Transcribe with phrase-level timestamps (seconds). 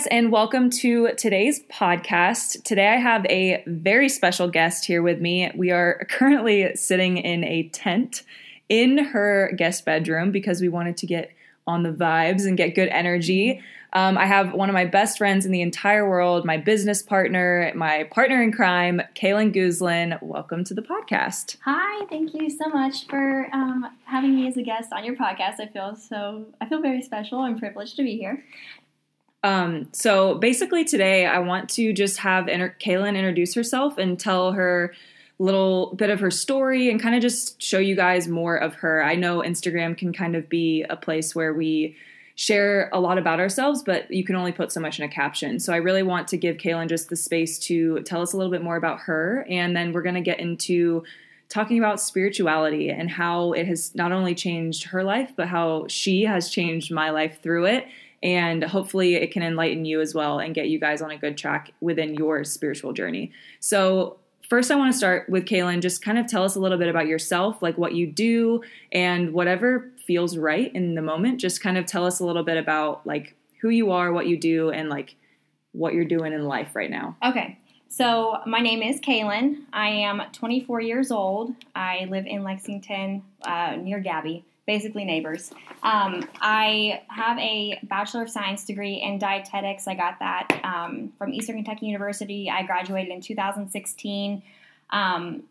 [0.00, 2.62] guys, and welcome to today's podcast.
[2.64, 5.50] Today, I have a very special guest here with me.
[5.54, 8.22] We are currently sitting in a tent
[8.70, 11.32] in her guest bedroom because we wanted to get
[11.66, 13.60] on the vibes and get good energy.
[13.92, 17.72] Um, I have one of my best friends in the entire world, my business partner,
[17.74, 20.22] my partner in crime, Kaylin Guzlin.
[20.22, 21.56] Welcome to the podcast.
[21.64, 25.60] Hi, thank you so much for um, having me as a guest on your podcast.
[25.60, 28.44] I feel so, I feel very special and privileged to be here.
[29.42, 34.52] Um, so basically, today I want to just have inter- Kaylin introduce herself and tell
[34.52, 34.92] her
[35.38, 39.02] little bit of her story and kind of just show you guys more of her.
[39.02, 41.96] I know Instagram can kind of be a place where we
[42.34, 45.58] share a lot about ourselves, but you can only put so much in a caption.
[45.58, 48.52] So I really want to give Kaylin just the space to tell us a little
[48.52, 49.46] bit more about her.
[49.48, 51.04] And then we're going to get into
[51.48, 56.22] talking about spirituality and how it has not only changed her life, but how she
[56.22, 57.86] has changed my life through it.
[58.22, 61.38] And hopefully, it can enlighten you as well and get you guys on a good
[61.38, 63.32] track within your spiritual journey.
[63.60, 64.18] So,
[64.48, 65.80] first, I want to start with Kaylin.
[65.80, 68.62] Just kind of tell us a little bit about yourself, like what you do,
[68.92, 71.40] and whatever feels right in the moment.
[71.40, 74.38] Just kind of tell us a little bit about like who you are, what you
[74.38, 75.16] do, and like
[75.72, 77.16] what you're doing in life right now.
[77.24, 77.58] Okay.
[77.88, 79.64] So, my name is Kaylin.
[79.72, 81.54] I am 24 years old.
[81.74, 85.50] I live in Lexington uh, near Gabby, basically neighbors.
[85.82, 89.88] Um, I have a Bachelor of Science degree in dietetics.
[89.88, 92.48] I got that um, from Eastern Kentucky University.
[92.48, 94.44] I graduated in 2016.
[94.90, 95.42] Um,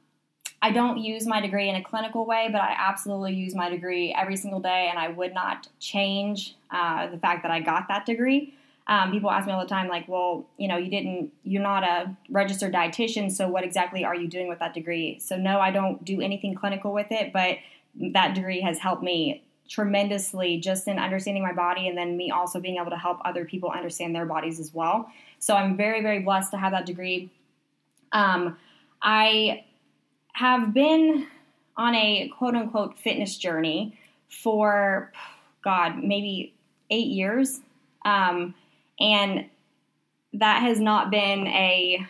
[0.62, 4.16] I don't use my degree in a clinical way, but I absolutely use my degree
[4.18, 8.06] every single day, and I would not change uh, the fact that I got that
[8.06, 8.54] degree.
[8.88, 11.84] Um, people ask me all the time, like, well, you know, you didn't, you're not
[11.84, 15.20] a registered dietitian, so what exactly are you doing with that degree?
[15.20, 17.58] So, no, I don't do anything clinical with it, but
[17.96, 22.60] that degree has helped me tremendously just in understanding my body and then me also
[22.60, 25.10] being able to help other people understand their bodies as well.
[25.40, 27.30] So, I'm very, very blessed to have that degree.
[28.12, 28.58] Um,
[29.02, 29.66] I
[30.34, 31.28] have been
[31.78, 33.98] on a quote unquote fitness journey
[34.30, 35.12] for,
[35.64, 36.54] God, maybe
[36.90, 37.62] eight years.
[38.06, 38.56] Um,
[39.00, 39.46] and
[40.34, 42.06] that has not been a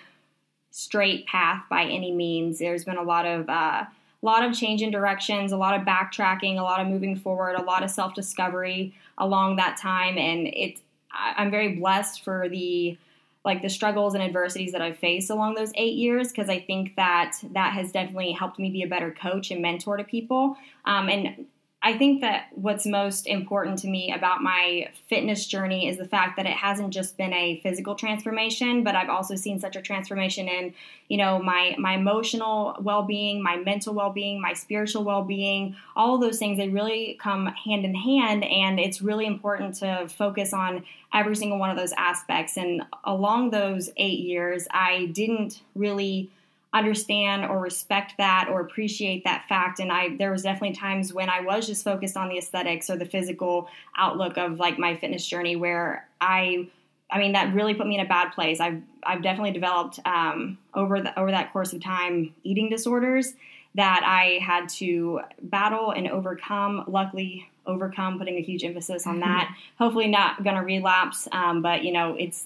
[0.71, 2.59] straight path by any means.
[2.59, 3.85] There's been a lot of, uh,
[4.21, 7.55] a lot of change in directions, a lot of backtracking, a lot of moving forward,
[7.55, 10.17] a lot of self discovery along that time.
[10.17, 10.79] And it,
[11.11, 12.97] I'm very blessed for the
[13.45, 16.95] like the struggles and adversities that I've faced along those eight years because I think
[16.97, 20.57] that that has definitely helped me be a better coach and mentor to people.
[20.83, 21.45] Um, and
[21.81, 26.35] I think that what's most important to me about my fitness journey is the fact
[26.35, 30.49] that it hasn't just been a physical transformation, but I've also seen such a transformation
[30.49, 30.73] in,
[31.07, 36.37] you know, my my emotional well-being, my mental well-being, my spiritual well-being, all of those
[36.37, 41.35] things they really come hand in hand and it's really important to focus on every
[41.35, 42.57] single one of those aspects.
[42.57, 46.29] And along those 8 years I didn't really
[46.73, 49.79] understand or respect that or appreciate that fact.
[49.79, 52.97] And i there was definitely times when i was just focused on the aesthetics or
[52.97, 56.67] the physical outlook of like my fitness journey where i
[57.09, 58.59] i mean that really put me in a bad place.
[58.59, 63.33] I've i've definitely developed um, over the over that course of time eating disorders
[63.73, 69.55] that i had to battle and overcome luckily overcome putting a huge emphasis on that.
[69.77, 72.45] Hopefully not going to relapse um, but you know it's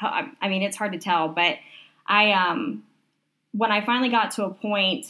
[0.00, 1.56] i mean it's hard to tell but
[2.06, 2.84] i um
[3.52, 5.06] when I finally got to a point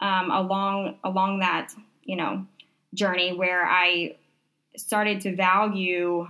[0.00, 1.72] um, along along that
[2.02, 2.46] you know
[2.94, 4.16] journey where I
[4.76, 6.28] started to value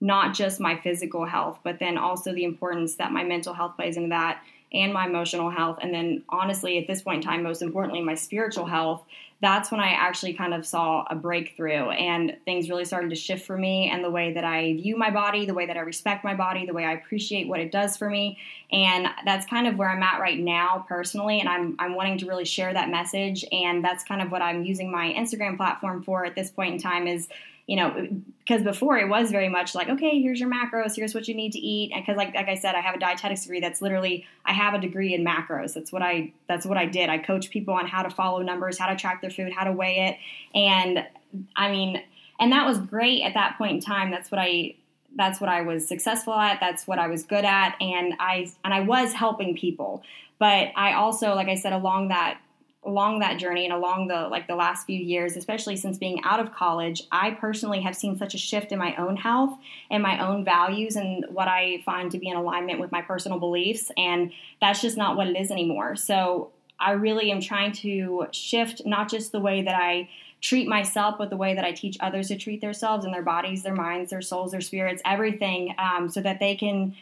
[0.00, 3.96] not just my physical health, but then also the importance that my mental health plays
[3.96, 4.42] into that
[4.72, 5.78] and my emotional health.
[5.82, 9.04] And then, honestly, at this point in time, most importantly, my spiritual health.
[9.40, 13.46] That's when I actually kind of saw a breakthrough and things really started to shift
[13.46, 16.24] for me and the way that I view my body, the way that I respect
[16.24, 18.38] my body, the way I appreciate what it does for me.
[18.70, 21.40] And that's kind of where I'm at right now personally.
[21.40, 23.44] And I'm, I'm wanting to really share that message.
[23.50, 26.80] And that's kind of what I'm using my Instagram platform for at this point in
[26.80, 27.28] time is
[27.70, 28.08] you know,
[28.40, 31.52] because before it was very much like, okay, here's your macros, here's what you need
[31.52, 33.60] to eat, and because like like I said, I have a dietetics degree.
[33.60, 35.74] That's literally I have a degree in macros.
[35.74, 37.08] That's what I that's what I did.
[37.08, 39.72] I coach people on how to follow numbers, how to track their food, how to
[39.72, 40.16] weigh it,
[40.58, 41.06] and
[41.54, 42.02] I mean,
[42.40, 44.10] and that was great at that point in time.
[44.10, 44.74] That's what I
[45.14, 46.58] that's what I was successful at.
[46.58, 50.02] That's what I was good at, and I and I was helping people.
[50.40, 52.40] But I also, like I said, along that
[52.84, 56.40] along that journey and along the like the last few years especially since being out
[56.40, 59.58] of college i personally have seen such a shift in my own health
[59.90, 63.38] and my own values and what i find to be in alignment with my personal
[63.38, 64.32] beliefs and
[64.62, 66.50] that's just not what it is anymore so
[66.80, 70.08] I really am trying to shift not just the way that I
[70.40, 73.62] treat myself, but the way that I teach others to treat themselves and their bodies,
[73.62, 76.96] their minds, their souls, their spirits, everything, um, so that they can.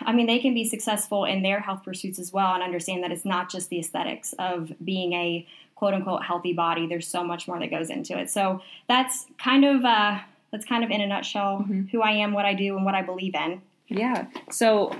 [0.00, 3.12] I mean, they can be successful in their health pursuits as well and understand that
[3.12, 6.86] it's not just the aesthetics of being a quote unquote healthy body.
[6.86, 8.30] There's so much more that goes into it.
[8.30, 10.20] So that's kind of uh,
[10.50, 11.86] that's kind of in a nutshell mm-hmm.
[11.86, 13.62] who I am, what I do, and what I believe in.
[13.88, 14.26] Yeah.
[14.50, 14.94] So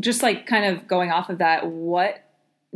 [0.00, 2.24] just like kind of going off of that, what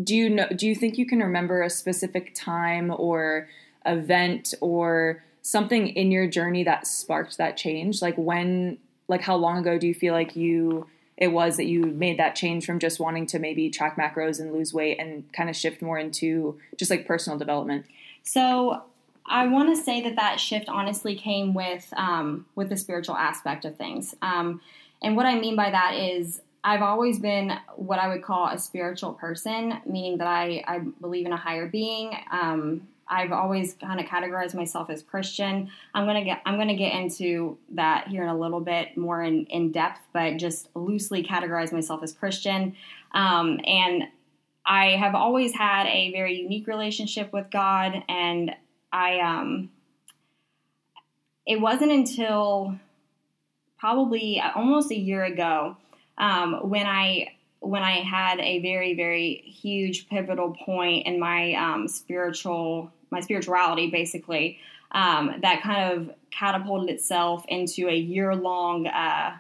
[0.03, 0.47] do you know?
[0.55, 3.49] Do you think you can remember a specific time or
[3.85, 8.03] event or something in your journey that sparked that change?
[8.03, 8.79] Like when,
[9.09, 10.87] like how long ago do you feel like you
[11.19, 14.53] it was that you made that change from just wanting to maybe track macros and
[14.53, 17.85] lose weight and kind of shift more into just like personal development?
[18.23, 18.85] So
[19.27, 23.65] I want to say that that shift honestly came with um, with the spiritual aspect
[23.65, 24.15] of things.
[24.23, 24.61] Um,
[25.03, 28.59] and what I mean by that is I've always been what I would call a
[28.59, 32.17] spiritual person, meaning that I, I believe in a higher being.
[32.31, 35.71] Um, I've always kind of categorized myself as Christian.
[35.95, 39.47] I'm gonna get I'm gonna get into that here in a little bit more in,
[39.47, 42.77] in depth, but just loosely categorize myself as Christian.
[43.13, 44.05] Um, and
[44.67, 48.55] I have always had a very unique relationship with God, and
[48.93, 49.71] I um,
[51.47, 52.79] it wasn't until
[53.79, 55.77] probably almost a year ago
[56.19, 57.29] um, when I
[57.61, 63.91] when I had a very very huge pivotal point in my um, spiritual my spirituality
[63.91, 64.59] basically
[64.93, 68.87] um, that kind of catapulted itself into a year long.
[68.87, 69.37] Uh,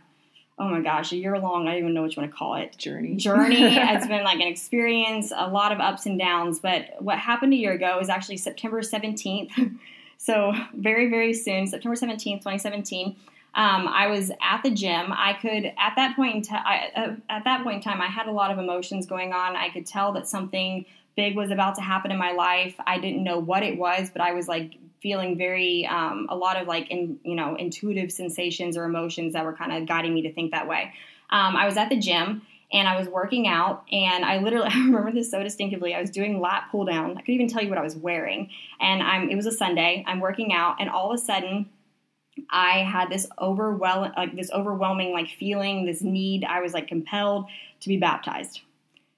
[0.59, 2.57] oh my gosh, a year long, I don't even know what you want to call
[2.57, 2.77] it.
[2.77, 3.17] Journey.
[3.17, 3.57] Journey.
[3.77, 6.61] it's been like an experience, a lot of ups and downs.
[6.61, 9.79] But what happened a year ago is actually September 17th.
[10.19, 13.17] so very, very soon, September 17th, 2017.
[13.55, 15.07] Um, I was at the gym.
[15.11, 16.91] I could at that point in time.
[16.95, 19.57] Uh, at that point in time, I had a lot of emotions going on.
[19.57, 20.85] I could tell that something
[21.19, 22.77] big was about to happen in my life.
[22.87, 26.57] I didn't know what it was, but I was like feeling very um, a lot
[26.57, 30.23] of like in you know intuitive sensations or emotions that were kind of guiding me
[30.23, 30.93] to think that way.
[31.31, 32.43] Um, I was at the gym
[32.73, 35.93] and I was working out, and I literally I remember this so distinctively.
[35.93, 37.19] I was doing lat pull down.
[37.19, 38.51] I could even tell you what I was wearing,
[38.81, 40.05] and I'm it was a Sunday.
[40.07, 41.69] I'm working out, and all of a sudden.
[42.51, 46.45] I had this overwhelming, like this overwhelming, like feeling, this need.
[46.45, 47.47] I was like compelled
[47.81, 48.61] to be baptized.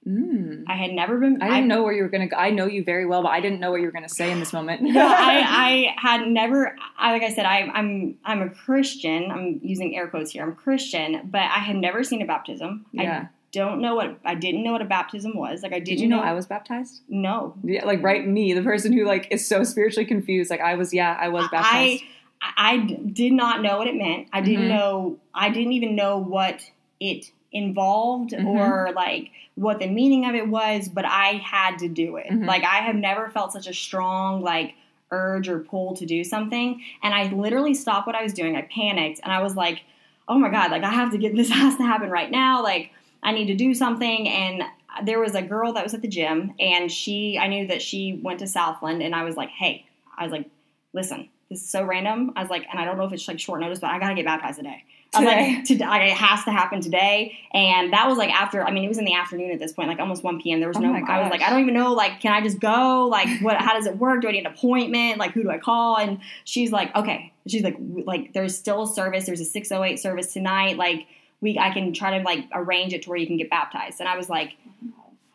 [0.07, 0.63] Mm.
[0.67, 1.41] I had never been.
[1.41, 2.35] I didn't I, know where you were going to go.
[2.35, 4.31] I know you very well, but I didn't know what you were going to say
[4.31, 4.81] in this moment.
[4.81, 5.13] no, I,
[5.47, 6.75] I, had never.
[6.97, 9.29] I, like I said, I, I'm I'm a Christian.
[9.29, 10.43] I'm using air quotes here.
[10.43, 12.85] I'm Christian, but I had never seen a baptism.
[12.91, 13.25] Yeah.
[13.25, 15.61] I don't know what I didn't know what a baptism was.
[15.61, 17.01] Like I didn't Did you know, know I was baptized?
[17.07, 17.53] No.
[17.63, 20.49] Yeah, like right me, the person who like is so spiritually confused.
[20.49, 20.93] Like I was.
[20.93, 22.03] Yeah, I was baptized.
[22.41, 24.29] I I did not know what it meant.
[24.33, 24.69] I didn't mm-hmm.
[24.69, 25.19] know.
[25.33, 28.47] I didn't even know what it involved mm-hmm.
[28.47, 32.27] or like what the meaning of it was, but I had to do it.
[32.27, 32.45] Mm-hmm.
[32.45, 34.75] Like I have never felt such a strong like
[35.11, 38.55] urge or pull to do something, and I literally stopped what I was doing.
[38.55, 39.81] I panicked and I was like,
[40.27, 42.63] "Oh my god, like I have to get this has to happen right now.
[42.63, 42.91] Like
[43.23, 44.63] I need to do something." And
[45.03, 48.19] there was a girl that was at the gym and she I knew that she
[48.21, 49.85] went to Southland and I was like, "Hey."
[50.17, 50.47] I was like,
[50.93, 53.39] "Listen, this is so random." I was like, and I don't know if it's like
[53.39, 54.83] short notice, but I got to get baptized today.
[55.13, 57.37] I was like, to, like, it has to happen today.
[57.53, 59.89] And that was like after, I mean, it was in the afternoon at this point,
[59.89, 60.59] like almost 1 p.m.
[60.59, 62.59] There was oh no, I was like, I don't even know, like, can I just
[62.59, 63.07] go?
[63.11, 64.21] Like, what, how does it work?
[64.21, 65.17] Do I need an appointment?
[65.17, 65.97] Like, who do I call?
[65.97, 67.33] And she's like, okay.
[67.45, 69.25] She's like, like, there's still a service.
[69.25, 70.77] There's a 608 service tonight.
[70.77, 71.07] Like,
[71.41, 73.99] we, I can try to like arrange it to where you can get baptized.
[73.99, 74.55] And I was like,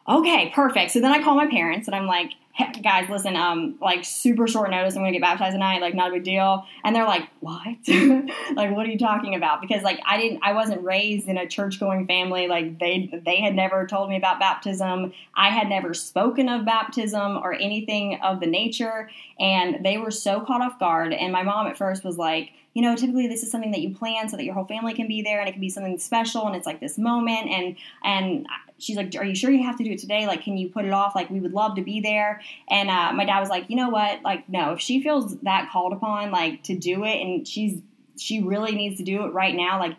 [0.08, 0.92] okay, perfect.
[0.92, 4.46] So then I call my parents and I'm like, hey, guys, listen, um, like super
[4.46, 6.64] short notice, I'm gonna get baptized tonight, like not a big deal.
[6.84, 7.66] And they're like, what?
[8.54, 9.60] like, what are you talking about?
[9.60, 12.48] Because like I didn't, I wasn't raised in a church going family.
[12.48, 15.12] Like they, they had never told me about baptism.
[15.34, 19.10] I had never spoken of baptism or anything of the nature.
[19.38, 21.12] And they were so caught off guard.
[21.12, 23.94] And my mom at first was like, you know, typically this is something that you
[23.94, 26.46] plan so that your whole family can be there and it can be something special
[26.46, 29.84] and it's like this moment and and she's like, Are you sure you have to
[29.84, 30.26] do it today?
[30.26, 31.14] Like, can you put it off?
[31.14, 32.42] Like, we would love to be there.
[32.68, 34.20] And uh, my dad was like, You know what?
[34.20, 37.80] Like, no, if she feels that called upon, like, to do it and she's,
[38.18, 39.96] she really needs to do it right now, like,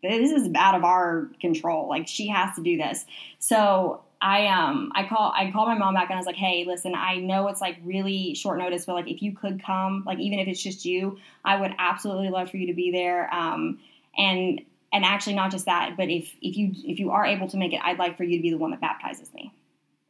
[0.00, 1.88] this is out of our control.
[1.88, 3.04] Like, she has to do this.
[3.40, 6.64] So, I um I call I called my mom back and I was like, hey,
[6.66, 10.18] listen, I know it's like really short notice, but like if you could come, like
[10.18, 13.32] even if it's just you, I would absolutely love for you to be there.
[13.34, 13.78] Um,
[14.16, 17.56] and and actually not just that, but if if you if you are able to
[17.56, 19.52] make it, I'd like for you to be the one that baptizes me.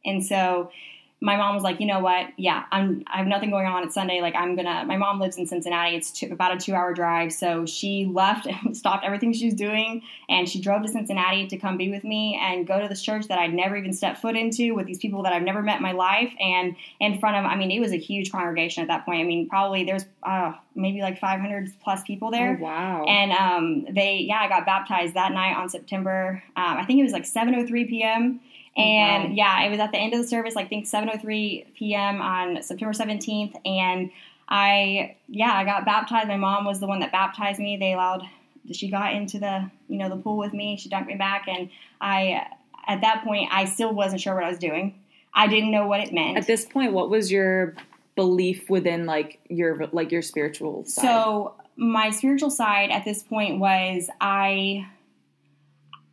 [0.05, 0.71] And so
[1.19, 2.27] my mom was like, you know what?
[2.37, 3.03] Yeah, I'm.
[3.07, 3.83] I have nothing going on.
[3.83, 4.21] It's Sunday.
[4.21, 4.85] Like I'm gonna.
[4.85, 5.95] My mom lives in Cincinnati.
[5.95, 7.33] It's two, about a two-hour drive.
[7.33, 11.57] So she left and stopped everything she was doing, and she drove to Cincinnati to
[11.57, 14.35] come be with me and go to this church that I'd never even stepped foot
[14.35, 17.45] into with these people that I've never met in my life, and in front of.
[17.45, 19.21] I mean, it was a huge congregation at that point.
[19.21, 22.57] I mean, probably there's uh, maybe like 500 plus people there.
[22.59, 23.05] Oh, wow.
[23.05, 26.43] And um, they, yeah, I got baptized that night on September.
[26.55, 28.39] Um, I think it was like 7:03 p.m.
[28.77, 29.35] Oh, and wow.
[29.35, 32.21] yeah, it was at the end of the service, like I think 7:03 p.m.
[32.21, 34.11] on September 17th, and
[34.47, 36.27] I yeah, I got baptized.
[36.27, 37.77] My mom was the one that baptized me.
[37.77, 38.23] They allowed
[38.71, 40.77] she got into the you know the pool with me.
[40.77, 41.69] She dunked me back, and
[41.99, 42.47] I
[42.87, 44.99] at that point I still wasn't sure what I was doing.
[45.33, 46.37] I didn't know what it meant.
[46.37, 47.75] At this point, what was your
[48.15, 51.01] belief within like your like your spiritual side?
[51.01, 54.87] So my spiritual side at this point was I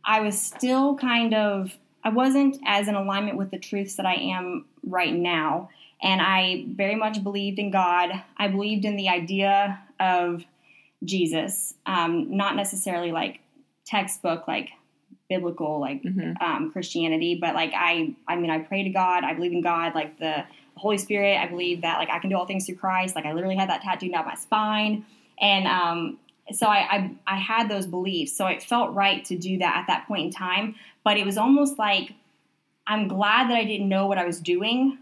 [0.03, 4.13] I was still kind of I wasn't as in alignment with the truths that I
[4.13, 5.69] am right now.
[6.01, 8.11] And I very much believed in God.
[8.37, 10.45] I believed in the idea of
[11.03, 13.39] Jesus, um, not necessarily like
[13.85, 14.69] textbook, like
[15.29, 16.39] biblical, like Mhm.
[16.41, 19.23] um, Christianity, but like I, I mean, I pray to God.
[19.23, 20.45] I believe in God, like the
[20.75, 21.37] Holy Spirit.
[21.39, 23.15] I believe that like I can do all things through Christ.
[23.15, 25.05] Like I literally had that tattooed down my spine,
[25.41, 26.19] and um,
[26.51, 28.33] so I, I I had those beliefs.
[28.33, 30.75] So it felt right to do that at that point in time.
[31.03, 32.13] But it was almost like
[32.87, 34.97] I'm glad that I didn't know what I was doing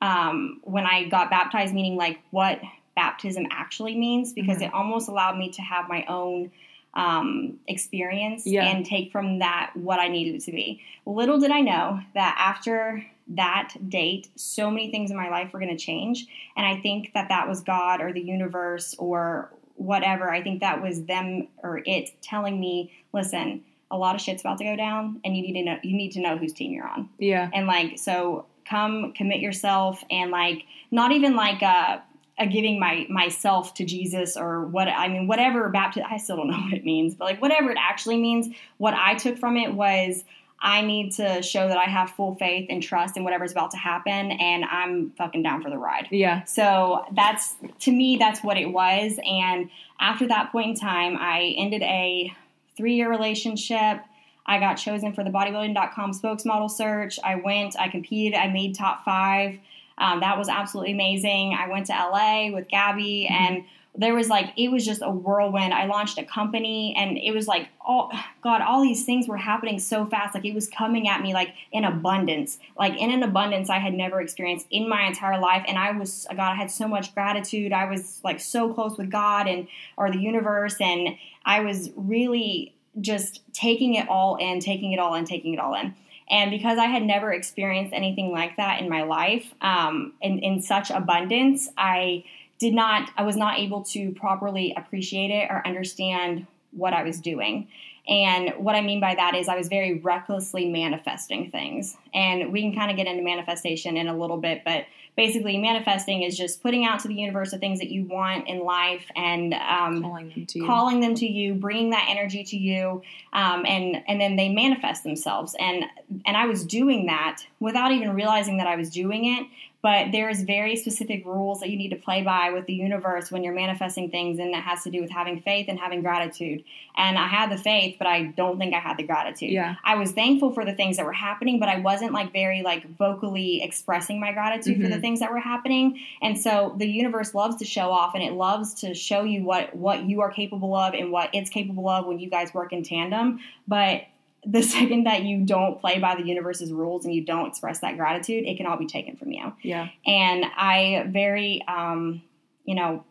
[0.00, 2.60] um, when I got baptized, meaning like what
[2.96, 4.66] baptism actually means, because Mhm.
[4.68, 6.50] it almost allowed me to have my own
[6.94, 8.64] um, experience Yeah.
[8.64, 10.80] and take from that what I needed it to be.
[11.06, 15.60] Little did I know that after that date, so many things in my life were
[15.60, 16.26] going to change.
[16.56, 20.30] And I think that that was God or the universe or whatever.
[20.30, 24.58] I think that was them or it telling me, listen, a lot of shit's about
[24.58, 26.86] to go down, and you need to know you need to know whose team you're
[26.86, 27.48] on yeah.
[27.52, 32.02] and like so come commit yourself and like not even like a,
[32.38, 36.50] a giving my myself to Jesus or what I mean whatever baptism I still don't
[36.50, 39.72] know what it means but like whatever it actually means what I took from it
[39.72, 40.24] was
[40.60, 43.76] I need to show that I have full faith and trust in whatever's about to
[43.76, 46.08] happen and I'm fucking down for the ride.
[46.10, 46.44] Yeah.
[46.44, 51.54] So that's to me that's what it was and after that point in time I
[51.56, 52.32] ended a
[52.78, 54.00] 3-year relationship.
[54.46, 57.18] I got chosen for the bodybuilding.com spokesmodel search.
[57.22, 59.58] I went, I competed, I made top 5.
[59.98, 61.56] Um, that was absolutely amazing.
[61.58, 63.64] I went to LA with Gabby and
[63.98, 65.74] there was like it was just a whirlwind.
[65.74, 68.10] I launched a company and it was like oh
[68.42, 70.34] god, all these things were happening so fast.
[70.34, 72.58] Like it was coming at me like in abundance.
[72.78, 76.26] Like in an abundance I had never experienced in my entire life and I was
[76.30, 77.72] god, I had so much gratitude.
[77.72, 82.74] I was like so close with God and or the universe and I was really
[83.00, 85.94] just taking it all in, taking it all in, taking it all in.
[86.30, 90.60] And because I had never experienced anything like that in my life, um, in, in
[90.60, 92.24] such abundance, I
[92.58, 97.20] did not, I was not able to properly appreciate it or understand what I was
[97.20, 97.68] doing.
[98.08, 101.96] And what I mean by that is I was very recklessly manifesting things.
[102.14, 106.22] And we can kind of get into manifestation in a little bit, but basically, manifesting
[106.22, 109.52] is just putting out to the universe the things that you want in life and
[109.52, 110.66] um, Calling them to you.
[110.66, 113.02] calling them to you, bringing that energy to you,
[113.34, 115.54] um, and and then they manifest themselves.
[115.58, 115.84] And
[116.24, 119.46] and I was doing that without even realizing that I was doing it.
[119.80, 123.44] But there's very specific rules that you need to play by with the universe when
[123.44, 126.64] you're manifesting things, and it has to do with having faith and having gratitude.
[126.96, 129.50] And I had the faith, but I don't think I had the gratitude.
[129.50, 129.76] Yeah.
[129.84, 132.88] I was thankful for the things that were happening, but I wasn't like very like
[132.96, 135.00] vocally expressing my gratitude for the Mhm.
[135.00, 136.00] things that were happening.
[136.20, 139.76] And so the universe loves to show off and it loves to show you what
[139.76, 142.82] what you are capable of and what it's capable of when you guys work in
[142.82, 143.38] tandem.
[143.68, 144.02] But
[144.44, 147.96] the second that you don't play by the universe's rules and you don't express that
[147.96, 149.52] gratitude, it can all be taken from you.
[149.62, 149.88] Yeah.
[150.06, 152.22] And I very, um,
[152.64, 153.04] you know,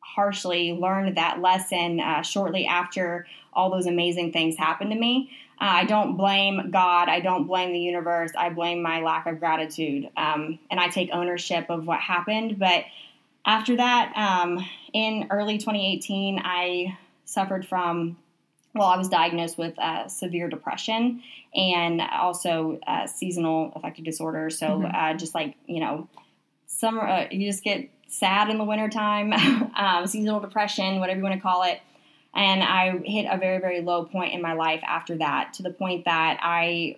[0.00, 5.30] harshly learned that lesson uh, shortly after all those amazing things happened to me.
[5.60, 7.08] Uh, I don't blame God.
[7.08, 8.30] I don't blame the universe.
[8.36, 10.08] I blame my lack of gratitude.
[10.16, 12.58] Um, and I take ownership of what happened.
[12.58, 12.84] But
[13.44, 18.16] after that, um, in early 2018, I suffered from,
[18.74, 21.22] well, I was diagnosed with uh, severe depression
[21.54, 24.48] and also uh, seasonal affective disorder.
[24.50, 24.94] So Mhm.
[24.94, 26.08] uh, just like, you know,
[26.66, 29.32] summer, uh, you just get sad in the wintertime,
[29.76, 31.80] um, seasonal depression, whatever you want to call it.
[32.32, 35.70] And I hit a very, very low point in my life after that, to the
[35.70, 36.96] point that I,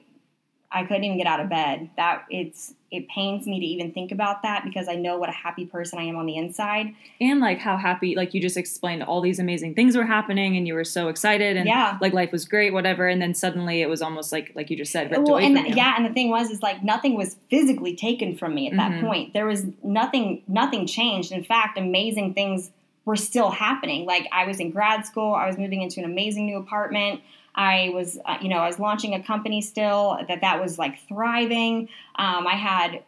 [0.71, 1.89] I couldn't even get out of bed.
[1.97, 5.33] That it's, it pains me to even think about that because I know what a
[5.33, 6.95] happy person I am on the inside.
[7.21, 10.67] And like how happy, like you just explained, all these amazing things were happening, and
[10.69, 11.97] you were so excited, and Yeah.
[12.01, 13.09] like life was great, whatever.
[13.09, 15.95] And then suddenly it was almost like, like you just said, well, and the- yeah,
[15.97, 19.01] and the thing was, is like nothing was physically taken from me at that Mhm.
[19.01, 19.33] point.
[19.33, 21.33] There was nothing, nothing changed.
[21.33, 22.71] In fact, amazing things
[23.05, 24.05] were still happening.
[24.05, 27.21] Like I was in grad school, I was moving into an amazing new apartment.
[27.55, 31.07] I was, uh, you know, I was launching a company still that that was like
[31.07, 31.89] thriving.
[32.17, 33.03] Um, I had,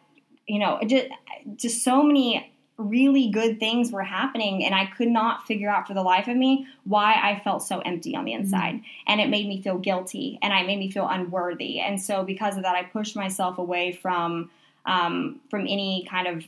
[0.47, 1.07] you know, just,
[1.55, 5.93] just so many really good things were happening, and I could not figure out for
[5.93, 8.81] the life of me why I felt so empty on the inside.
[9.07, 11.79] And it made me feel guilty and it made me feel unworthy.
[11.79, 14.49] And so because of that i pushed myself away from
[14.85, 16.43] um, from any kind of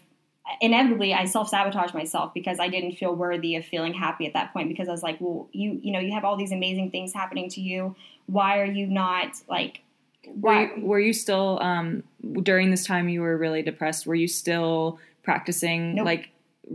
[0.61, 4.69] inevitably i self-sabotaged myself because i didn't feel worthy of feeling happy at that point
[4.69, 7.49] because i was like well you you know you have all these amazing things happening
[7.49, 7.95] to you
[8.27, 9.81] why are you not like
[10.27, 12.03] Were you, were you still um,
[12.43, 14.05] during this time you were really depressed?
[14.05, 16.05] Were you still practicing Nope.
[16.05, 16.29] like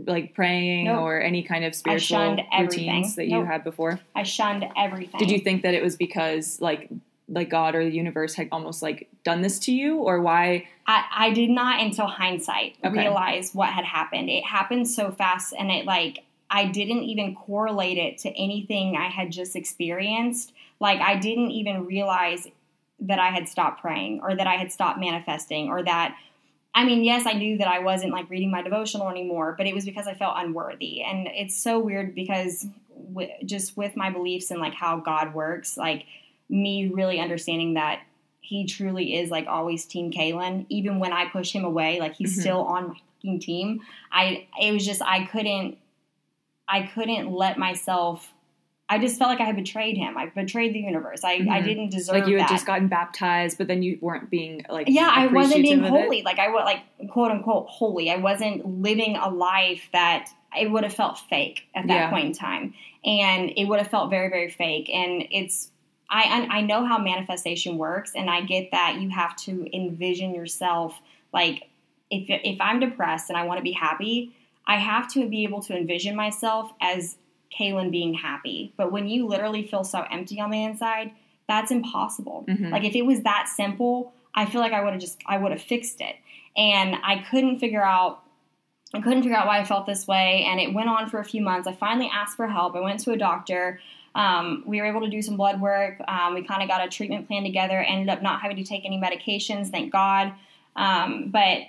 [0.07, 1.01] like praying Nope.
[1.01, 3.99] or any kind of spiritual routines that you had before?
[4.15, 6.89] i shunned everything Did you think that it was because like
[7.27, 10.67] like God or the universe had almost like done this to you, or why?
[10.85, 12.99] I, I did not until hindsight Okay.
[12.99, 14.29] realize what had happened.
[14.29, 19.07] It happened so fast and it like I didn't even correlate it to anything I
[19.07, 20.51] had just experienced.
[20.79, 22.47] Like I didn't even realize
[22.99, 26.15] that I had stopped praying or that I had stopped manifesting or that
[26.75, 29.75] I mean, yes, I knew that I wasn't like reading my devotional anymore, but it
[29.75, 31.03] was because I felt unworthy.
[31.03, 32.65] And it's so weird because
[33.09, 36.05] w- just with my beliefs and like how God works, like
[36.53, 38.01] me really understanding that
[38.41, 40.65] he truly is like always team Kaylin.
[40.69, 42.41] Even when I push him away, like he's Mhm.
[42.41, 43.81] still on my fucking team.
[44.11, 45.77] I it was just I couldn't
[46.67, 48.31] I couldn't let myself
[48.89, 50.17] I just felt like I had betrayed him.
[50.17, 51.23] I betrayed the universe.
[51.23, 51.63] I, I Mhm.
[51.63, 52.51] didn't deserve Like you had that.
[52.53, 55.89] just gotten baptized, but then you weren't being like yeah, I wasn't being of it?
[55.89, 56.21] holy.
[56.21, 58.11] Like I was like quote unquote holy.
[58.11, 62.09] I wasn't living a life that it would have felt fake at that Yeah.
[62.11, 64.89] point in time, and it would have felt very very fake.
[64.93, 65.71] And it's
[66.13, 71.01] I I know how manifestation works, and I get that you have to envision yourself
[71.33, 71.69] like
[72.11, 74.35] if if I'm depressed and I want to be happy,
[74.67, 77.17] I have to be able to envision myself as
[77.57, 78.73] Kaylin being happy.
[78.77, 81.11] But when you literally feel so empty on the inside,
[81.47, 82.45] that's impossible.
[82.47, 82.71] Mhm.
[82.71, 85.51] Like if it was that simple, I feel like I would have just I would
[85.51, 86.15] have fixed it.
[86.55, 88.19] And I couldn't figure out
[88.95, 91.25] I couldn't figure out why I felt this way, and it went on for a
[91.25, 91.67] few months.
[91.67, 92.75] I finally asked for help.
[92.75, 93.79] I went to a doctor.
[94.15, 95.99] Um, we were able to do some blood work.
[96.07, 97.79] Um, we kind of got a treatment plan together.
[97.79, 100.33] Ended up not having to take any medications, thank God.
[100.75, 101.59] Um, but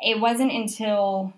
[0.00, 1.32] it wasn't until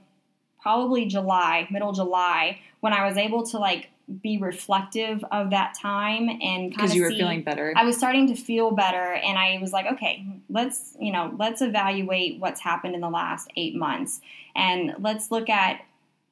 [0.61, 3.89] probably July, middle July, when I was able to like
[4.21, 7.73] be reflective of that time and kind because you were see, feeling better.
[7.77, 11.63] I was starting to feel better, and I was like, okay, let's you know, let's
[11.63, 14.21] evaluate what's happened in the last eight months,
[14.55, 15.81] and let's look at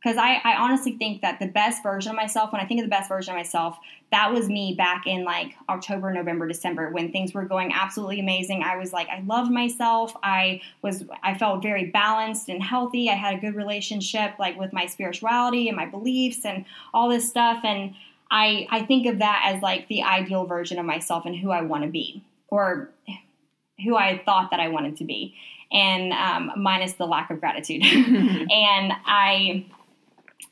[0.03, 2.87] because I, I honestly think that the best version of myself, when I think of
[2.87, 3.77] the best version of myself,
[4.11, 8.63] that was me back in like October, November, December when things were going absolutely amazing.
[8.63, 10.17] I was like, I loved myself.
[10.23, 13.11] I was, I felt very balanced and healthy.
[13.11, 17.29] I had a good relationship like with my spirituality and my beliefs and all this
[17.29, 17.61] stuff.
[17.63, 17.95] And
[18.31, 21.61] I, I think of that as like the ideal version of myself and who I
[21.61, 22.89] want to be or
[23.85, 25.35] who I thought that I wanted to be.
[25.73, 27.85] And um, minus the lack of gratitude.
[27.85, 29.67] and I,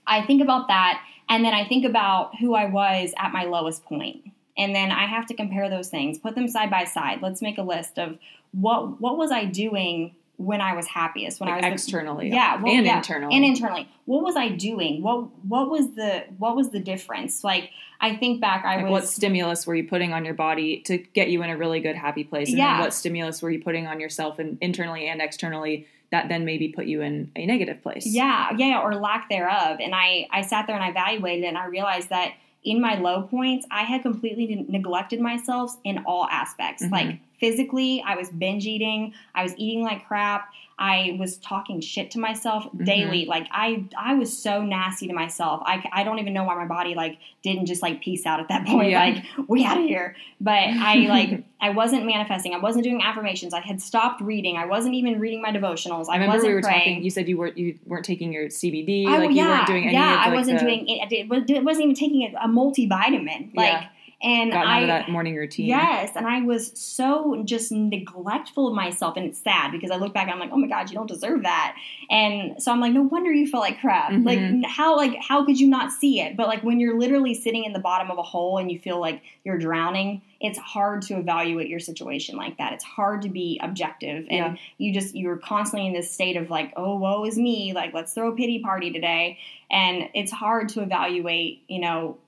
[0.06, 3.84] I think about that, and then I think about who I was at my lowest
[3.84, 4.24] point,
[4.56, 7.20] and then I have to compare those things, put them side by side.
[7.22, 8.18] Let's make a list of
[8.52, 12.28] what what was I doing when I was happiest, when like I was the- externally,
[12.30, 13.88] yeah, well, and yeah, internally, and internally.
[14.04, 15.02] What was I doing?
[15.02, 17.42] What what was the what was the difference?
[17.44, 17.70] Like
[18.00, 20.98] I think back, I like was what stimulus were you putting on your body to
[20.98, 22.74] get you in a really good happy place and Yeah.
[22.74, 26.68] then what stimulus were you putting on yourself and internally and externally that then maybe
[26.68, 29.78] put you in a negative place Yeah, yeah, or lack thereof.
[29.80, 32.32] And I, I sat there and I evaluated and I realized that
[32.64, 36.82] in my low points, I had completely neglected myself in all aspects.
[36.82, 36.90] Mhm.
[36.90, 42.12] Like physically, I was binge eating, I was eating like crap, I was talking shit
[42.12, 42.84] to myself mm-hmm.
[42.84, 43.26] daily.
[43.26, 45.60] Like I, I was so nasty to myself.
[45.64, 48.48] I, I don't even know why my body like didn't just like peace out at
[48.48, 48.90] that point.
[48.90, 49.00] Yeah.
[49.00, 50.14] Like we out of here.
[50.40, 52.54] But I like I wasn't manifesting.
[52.54, 53.52] I wasn't doing affirmations.
[53.52, 54.56] I had stopped reading.
[54.56, 56.06] I wasn't even reading my devotionals.
[56.08, 56.80] I, I remember wasn't we were praying.
[56.80, 57.02] talking.
[57.02, 59.66] You said you weren't you weren't taking your CBD, I- oh, like you yeah, weren't
[59.66, 61.00] doing any yeah, of I like, wasn't the- doing it.
[61.02, 63.54] I did- wasn't even taking a multivitamin.
[63.54, 63.88] Like Yeah.
[64.20, 65.66] And gotten I out of that morning routine.
[65.66, 70.12] Yes, and I was so just neglectful of myself, and it's sad because I look
[70.12, 71.76] back and I'm like, oh my god, you don't deserve that,
[72.10, 74.10] and so I'm like, no wonder you feel like crap.
[74.10, 74.24] Mhm.
[74.24, 76.36] Like how like how could you not see it?
[76.36, 79.00] But like when you're literally sitting in the bottom of a hole and you feel
[79.00, 82.72] like you're drowning, it's hard to evaluate your situation like that.
[82.72, 84.56] It's hard to be objective, and Yeah.
[84.78, 87.72] you just you're constantly in this state of like, oh, woe is me.
[87.72, 89.38] Like let's throw a pity party today,
[89.70, 92.18] and it's hard to evaluate, you know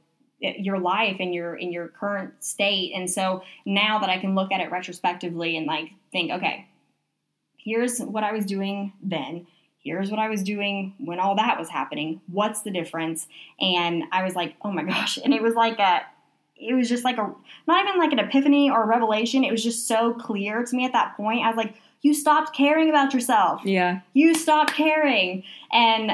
[0.42, 2.92] Eh, your life and your in your current state.
[2.94, 6.66] And so now that i can look at it retrospectively and like think okay
[7.58, 9.46] here's what i was doing then.
[9.82, 12.20] Here's what i was doing when all that was happening.
[12.26, 13.28] What's the difference?
[13.60, 15.18] And i was like oh my gosh.
[15.22, 16.02] And it was like a
[16.56, 17.34] it was just like a
[17.66, 19.44] not even like an epiphany or a revelation.
[19.44, 21.44] It was just so clear to me at that point.
[21.44, 23.60] I was like you stopped caring about yourself.
[23.64, 24.00] Yeah.
[24.14, 25.42] you stopped caring.
[25.70, 26.12] And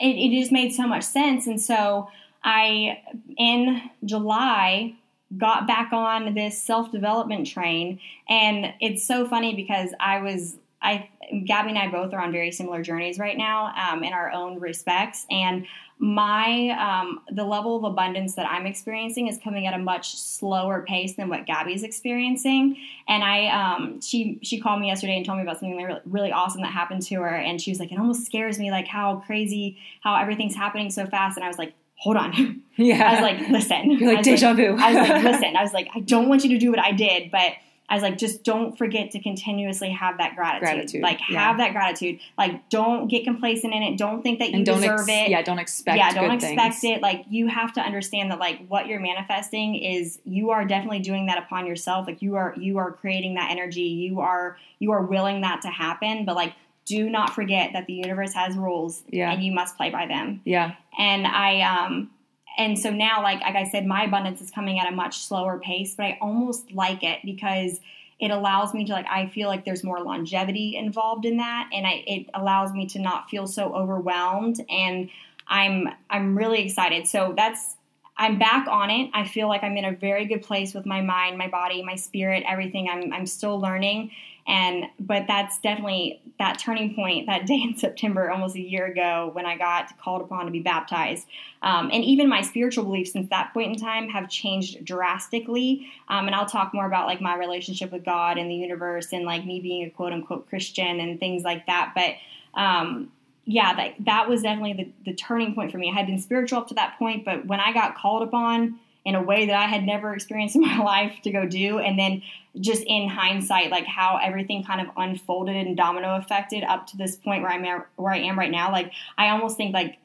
[0.00, 1.48] it, it just made so much sense.
[1.48, 2.08] And so
[2.46, 3.02] i
[3.36, 4.94] in july
[5.36, 7.98] got back on this self-development train.
[8.28, 11.08] And it's so funny because i was i
[11.44, 14.60] gabby and i both are on very similar journeys right now um, in our own
[14.60, 15.26] respects.
[15.30, 15.66] And
[15.98, 20.84] my um, the level of abundance that i'm experiencing is coming at a much slower
[20.86, 22.76] pace than what gabby's experiencing.
[23.08, 26.32] And I, um, she she called me yesterday and told me about something really, really
[26.32, 29.16] awesome that happened to her, and she was like, it almost scares me, like how
[29.26, 31.36] crazy, how everything's happening so fast.
[31.36, 32.62] And I was like, hold on.
[32.78, 33.08] Yeah.
[33.08, 33.90] I was like, listen.
[33.98, 34.76] You're like deja vu.
[34.78, 35.56] I was like, listen.
[35.56, 37.52] I was like, I don't want you to do what I did, but
[37.88, 40.60] I was like, just don't forget to continuously have that gratitude.
[40.60, 41.38] Gratitude, Like, yeah.
[41.40, 42.18] have that gratitude.
[42.36, 43.96] Like, don't get complacent in it.
[43.96, 46.00] Don't think that you don't deserve ex- it yeah, don't expect it.
[46.00, 46.96] yeah don't expect things.
[46.98, 50.98] it like you have to understand that like what you're manifesting is you are definitely
[50.98, 54.90] doing that upon yourself like you are you are creating that energy you are you
[54.92, 56.52] are willing that to happen but like
[56.86, 59.30] do not forget that the universe has rules Yeah.
[59.32, 60.74] and you must play by them Yeah.
[60.98, 62.10] and i um
[62.58, 65.58] and so now like like i said my abundance is coming at a much slower
[65.58, 67.80] pace but i almost like it because
[68.18, 71.86] it allows me to like i feel like there's more longevity involved in that and
[71.86, 75.10] I, it allows me to not feel so overwhelmed and
[75.48, 77.76] i'm i'm really excited so that's
[78.16, 81.02] i'm back on it i feel like i'm in a very good place with my
[81.02, 84.12] mind my body my spirit everything i'm, I'm still learning
[84.46, 89.30] and but that's definitely that turning point that day in september almost a year ago
[89.32, 91.26] when i got called upon to be baptized.
[91.62, 95.88] Um, and even my spiritual beliefs since that point in time have changed drastically.
[96.08, 99.24] Um, and i'll talk more about like my relationship with god and the universe and
[99.24, 101.92] like me being a quote unquote christian and things like that.
[101.94, 102.14] But
[102.60, 103.10] um,
[103.44, 104.72] yeah that, that was definitely
[105.04, 105.90] the, the turning point for me.
[105.90, 109.14] I had been spiritual up to that point but when i got called upon in
[109.14, 111.78] a way that I had never experienced in my life to go do.
[111.78, 112.22] And then
[112.60, 117.16] just in hindsight, like how everything kind of unfolded and domino affected up to this
[117.16, 118.70] point where I'm at, where I am right now.
[118.72, 119.98] Like I almost think like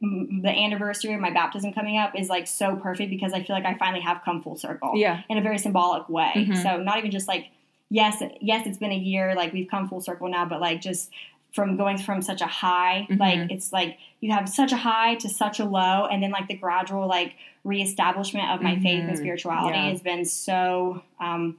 [0.00, 3.64] the anniversary of my baptism coming up is like so perfect because I feel like
[3.64, 5.22] I finally have come full circle Yeah.
[5.28, 6.32] in a very symbolic way.
[6.34, 6.62] Mhm.
[6.62, 7.46] So not even just like
[7.88, 11.10] yes, yes, it's been a year, like we've come full circle now, but like just
[11.56, 13.18] from going from such a high, Mhm.
[13.18, 16.46] like it's like you have such a high to such a low, and then like
[16.46, 19.88] the gradual like reestablishment of my faith and spirituality Yeah.
[19.90, 21.56] has been so um,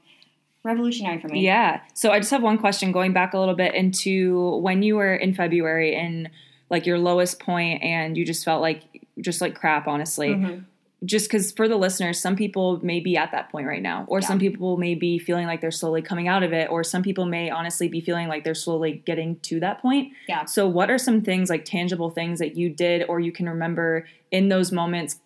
[0.64, 1.42] revolutionary for me.
[1.42, 1.82] Yeah.
[1.94, 5.16] So I just have one question going back a little bit into when you were
[5.16, 6.30] in February in
[6.70, 8.82] like your lowest point and you just felt like
[9.20, 10.30] just like crap honestly.
[10.30, 10.64] Mhm.
[11.06, 14.20] Just cuz for the listeners some people may be at that point right now or
[14.20, 17.26] some people may be feeling like they're slowly coming out of it or some people
[17.26, 20.12] may honestly be feeling like they're slowly getting to that point.
[20.28, 20.46] Yeah.
[20.46, 24.08] So what are some things like tangible things that you did or you can remember
[24.32, 25.20] in those moments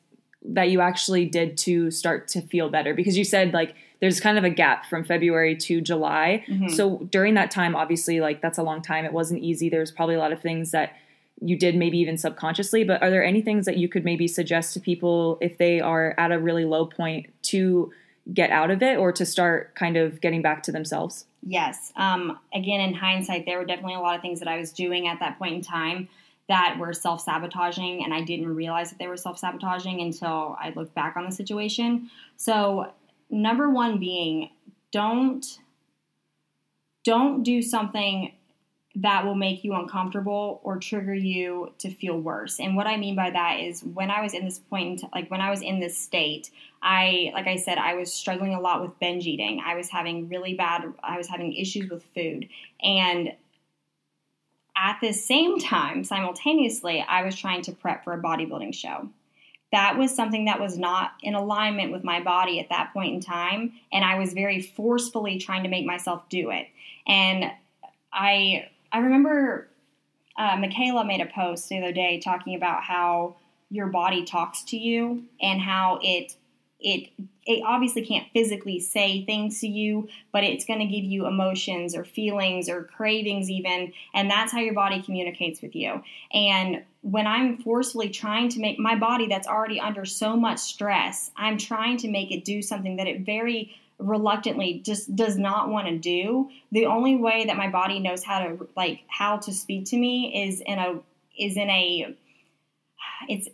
[0.43, 4.37] that you actually did to start to feel better because you said like there's kind
[4.37, 6.43] of a gap from February to July.
[6.49, 6.71] Mhm.
[6.71, 9.05] So during that time, obviously, like that's a long time.
[9.05, 9.69] It wasn't easy.
[9.69, 10.93] There's probably a lot of things that
[11.41, 12.83] you did maybe even subconsciously.
[12.83, 16.13] But are there any things that you could maybe suggest to people if they are
[16.17, 17.91] at a really low point to
[18.33, 21.25] get out of it or to start kind of getting back to themselves?
[21.45, 21.91] Yes.
[21.95, 25.07] Um, again, in hindsight, there were definitely a lot of things that I was doing
[25.07, 26.07] at that point in time
[26.47, 30.71] that were self sabotaging, and I didn't realize that they were self sabotaging until I
[30.75, 32.09] looked back on the situation.
[32.35, 32.91] So,
[33.29, 34.49] number one being
[34.91, 35.45] don't
[37.03, 38.33] don't do something
[38.95, 42.59] that will make you uncomfortable or trigger you to feel worse.
[42.59, 45.39] And what I mean by that is when I was in this point, like when
[45.39, 46.51] I was in this state,
[46.81, 49.61] I, like I said, I was struggling a lot with binge eating.
[49.65, 52.49] I was having really bad, I was having issues with food.
[52.83, 53.33] And
[54.75, 59.09] at the same time, simultaneously, I was trying to prep for a bodybuilding show.
[59.71, 63.21] That was something that was not in alignment with my body at that point in
[63.21, 63.71] time.
[63.93, 66.67] And I was very forcefully trying to make myself do it.
[67.07, 67.51] And
[68.11, 69.69] I, I remember
[70.37, 73.37] uh, Michaela made a post the other day talking about how
[73.69, 76.35] your body talks to you and how it
[76.79, 77.09] it
[77.45, 81.95] it obviously can't physically say things to you, but it's going to give you emotions
[81.95, 83.93] or feelings or cravings, even.
[84.13, 86.03] And that's how your body communicates with you.
[86.33, 91.31] And when I'm forcefully trying to make my body that's already under so much stress,
[91.35, 95.87] I'm trying to make it do something that it very reluctantly just does not want
[95.87, 99.85] to do the only way that my body knows how to like how to speak
[99.85, 100.99] to me is in a
[101.37, 102.15] is in a
[103.27, 103.47] it's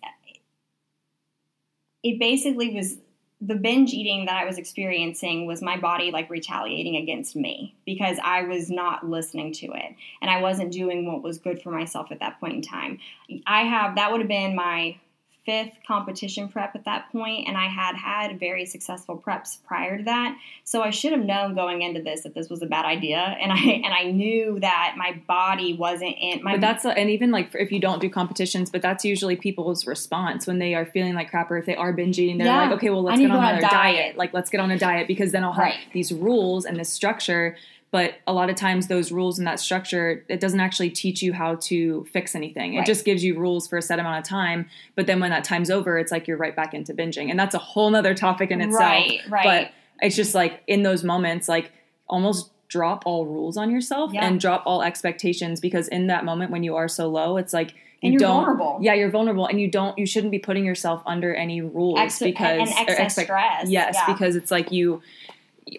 [2.03, 2.97] it basically was
[3.39, 8.17] the binge eating that I was experiencing was my body like retaliating against me because
[8.23, 12.11] I was not listening to it and I wasn't doing what was good for myself
[12.11, 12.99] at that point in time.
[13.45, 14.97] I have that would have been my
[15.47, 20.03] fifth competition prep at that point, and I had had very successful preps prior to
[20.03, 20.37] that.
[20.65, 23.51] So I should have known going into this that this was a bad idea, and
[23.51, 26.43] I and I knew that my body wasn't in.
[26.43, 29.37] My but that's a, and even like if you don't do competitions, but that's usually
[29.37, 32.37] people's response when they are feeling like crap or if they are binge eating.
[32.37, 33.71] They're yeah, like, okay, well, let's get on, on, a diet.
[33.71, 34.17] diet.
[34.17, 35.79] Like, let's get on a diet because then I'll have right.
[35.93, 37.55] these rules and this structure
[37.91, 41.33] but a lot of times those rules and that structure it doesn't actually teach you
[41.33, 44.67] how to fix anything it just gives you rules for a set amount of time
[44.95, 47.55] but then when that time's over it's like you're right back into binging and that's
[47.55, 49.43] a whole nother topic in itself right, right.
[49.43, 49.71] but
[50.05, 51.71] it's just like in those moments like
[52.07, 54.25] almost drop all rules on yourself yeah.
[54.25, 57.73] and drop all expectations because in that moment when you are so low it's like
[58.01, 58.77] you and you're don't, vulnerable.
[58.79, 59.97] Yeah, you're vulnerable, and you don't.
[59.97, 63.69] You shouldn't be putting yourself under any rules Ex- because and excess expect, stress.
[63.69, 64.13] Yes, yeah.
[64.13, 65.01] because it's like you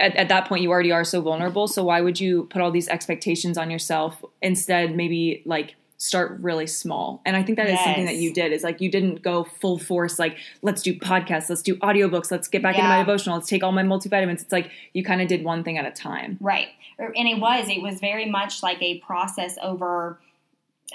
[0.01, 2.71] at, at, that point you already are so vulnerable so why would you put all
[2.71, 7.79] these expectations on yourself instead maybe like start really small and i think that yes.
[7.79, 10.95] is something that you did is like you didn't go full force like let's do
[10.95, 12.85] podcasts let's do audiobooks let's get back yeah.
[12.85, 15.65] into my devotional let's take all my multivitamins it's like you kind of did one
[15.65, 16.69] thing at a time right
[17.01, 20.19] er, and it was it was very much like a process over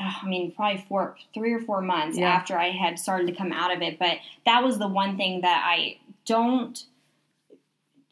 [0.01, 2.27] uh, I mean, probably four, three or four months yeah.
[2.27, 3.99] after I had started to come out of it.
[3.99, 6.83] But that was the one thing that I don't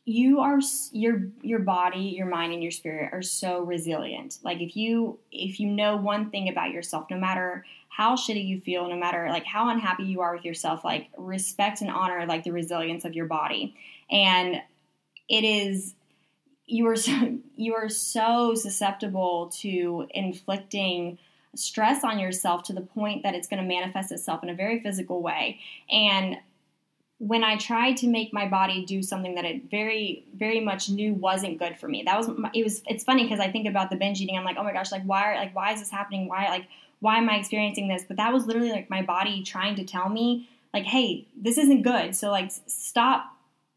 [0.05, 0.59] you are
[0.91, 4.39] your your body your mind and your spirit are so resilient.
[4.43, 8.59] Like if you if you know one thing about yourself no matter how shitty you
[8.59, 12.43] feel no matter like how unhappy you are with yourself like respect and honor like
[12.43, 13.75] the resilience of your body.
[14.09, 14.61] And
[15.29, 15.93] it is
[16.65, 21.19] you are so, you are so susceptible to inflicting
[21.55, 24.79] stress on yourself to the point that it's going to manifest itself in a very
[24.79, 25.59] physical way.
[25.91, 26.37] And
[27.23, 31.13] when I tried to make my body do something that it very, very much knew
[31.13, 32.01] wasn't good for me.
[32.03, 32.81] That was my, it was.
[32.87, 34.35] It's funny because I think about the binge eating.
[34.35, 36.27] I'm like, oh my gosh, like why, like why is this happening?
[36.27, 36.65] Why, like
[36.99, 38.03] why am I experiencing this?
[38.07, 41.83] But that was literally like my body trying to tell me, like, hey, this isn't
[41.83, 42.15] good.
[42.15, 43.25] So like, stop,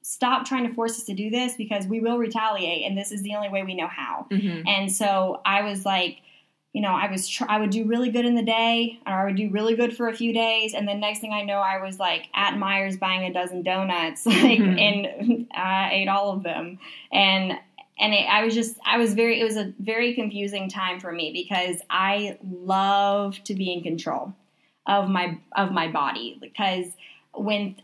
[0.00, 3.20] stop trying to force us to do this because we will retaliate, and this is
[3.22, 4.26] the only way we know how.
[4.30, 4.66] Mm-hmm.
[4.66, 6.18] And so I was like
[6.74, 9.24] you know, I was tr- I would do really good in the day, or I
[9.26, 11.80] would do really good for a few days, and then next thing I know, I
[11.80, 14.78] was like at Meijer's buying a dozen donuts, like, mm-hmm.
[14.78, 16.80] and I ate all of them,
[17.12, 17.52] and
[17.98, 21.12] and it, I was just I was very it was a very confusing time for
[21.12, 24.34] me because I love to be in control
[24.84, 26.87] of my of my body because
[27.34, 27.76] when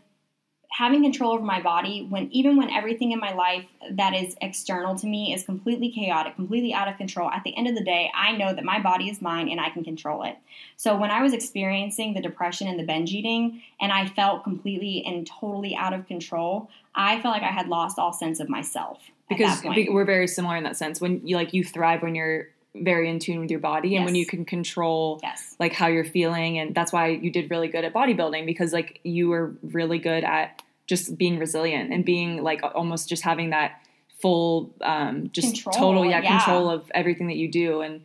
[0.71, 4.95] having control over my body when even when everything in my life that is external
[4.95, 8.09] to me is completely chaotic, completely out of control, at the end of the day,
[8.15, 10.37] I know that my body is mine and I can control it.
[10.77, 15.03] So when I was experiencing the depression and the binge eating and I felt completely
[15.05, 18.99] and totally out of control, I felt like I had lost all sense of myself.
[19.27, 20.99] Because we're very similar in that sense.
[20.99, 24.05] When you like you thrive when you're very in tune with your body and yes.
[24.05, 25.55] when you can control yes.
[25.59, 29.01] like how you're feeling and that's why you did really good at bodybuilding because like
[29.03, 33.81] you were really good at just being resilient and being like almost just having that
[34.21, 38.01] full um just control, total yeah, yeah, control of everything that you do and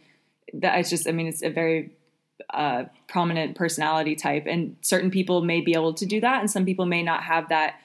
[0.55, 1.91] that it's just i mean it's a very
[2.51, 6.65] uh, prominent personality type and certain people may be able to do that and some
[6.65, 7.77] people may not have that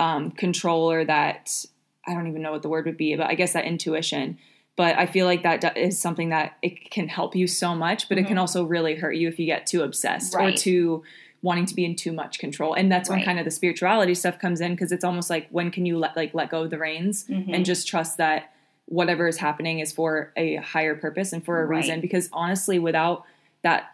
[0.00, 1.64] um, control or that
[2.06, 4.38] i don't even know what the word would be but i guess that intuition
[4.78, 8.14] but I feel like that is something that it can help you so much, but
[8.14, 8.20] mm-hmm.
[8.20, 8.42] it can mm-hmm.
[8.42, 10.54] also really hurt you if you get too obsessed right.
[10.54, 11.02] or too
[11.42, 12.74] wanting to be in too much control.
[12.74, 15.70] And that's when kind of the spirituality stuff comes in because it's almost like when
[15.70, 17.54] can you let like let go of the reins mm-hmm.
[17.54, 18.52] and just trust that
[18.86, 21.78] whatever is happening is for a higher purpose and for a right.
[21.78, 23.24] reason because honestly without
[23.62, 23.92] that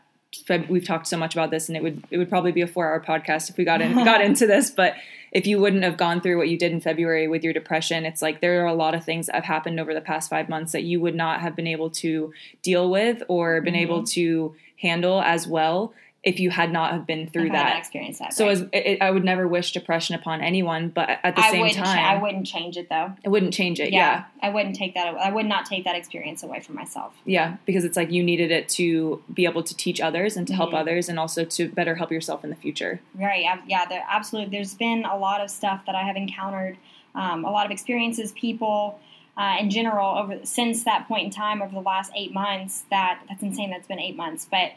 [0.69, 3.05] we've talked so much about this and it would it would probably be a 4-hour
[3.07, 4.95] podcast if we got in got into this but
[5.35, 8.23] if you wouldn't have gone through what you did in February with your depression, it's
[8.23, 10.71] like there are a lot of things that have happened over the past five months
[10.71, 13.83] that you would not have been able to deal with or been mm-hmm.
[13.83, 15.93] able to handle as well
[16.25, 17.69] if you had not have been through that.
[17.69, 18.33] not experienced that.
[18.33, 18.53] So right.
[18.53, 21.99] as, it, I would never wish depression upon anyone, but at the I same time,
[21.99, 23.13] I wouldn't change it though.
[23.25, 23.93] i wouldn't change it.
[23.93, 24.25] Yeah.
[24.43, 25.07] I wouldn't take that.
[25.07, 27.15] I would not take that experience away from myself.
[27.25, 30.55] yeah, because it's like you needed it to be able to teach others and to
[30.55, 30.81] help Mhm.
[30.81, 33.01] others, and also to better help yourself in the future.
[33.15, 33.45] Right.
[33.67, 33.85] Yeah.
[33.85, 34.57] There, absolutely.
[34.57, 36.79] There's been a lot of stuff that I have encountered,
[37.15, 38.99] um, a lot of experiences, people.
[39.37, 43.21] Uh, in general, over since that point in time, over the last eight months, that
[43.29, 43.69] that's insane.
[43.69, 44.71] That's been eight months, but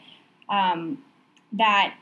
[0.48, 0.98] um,
[1.52, 1.94] that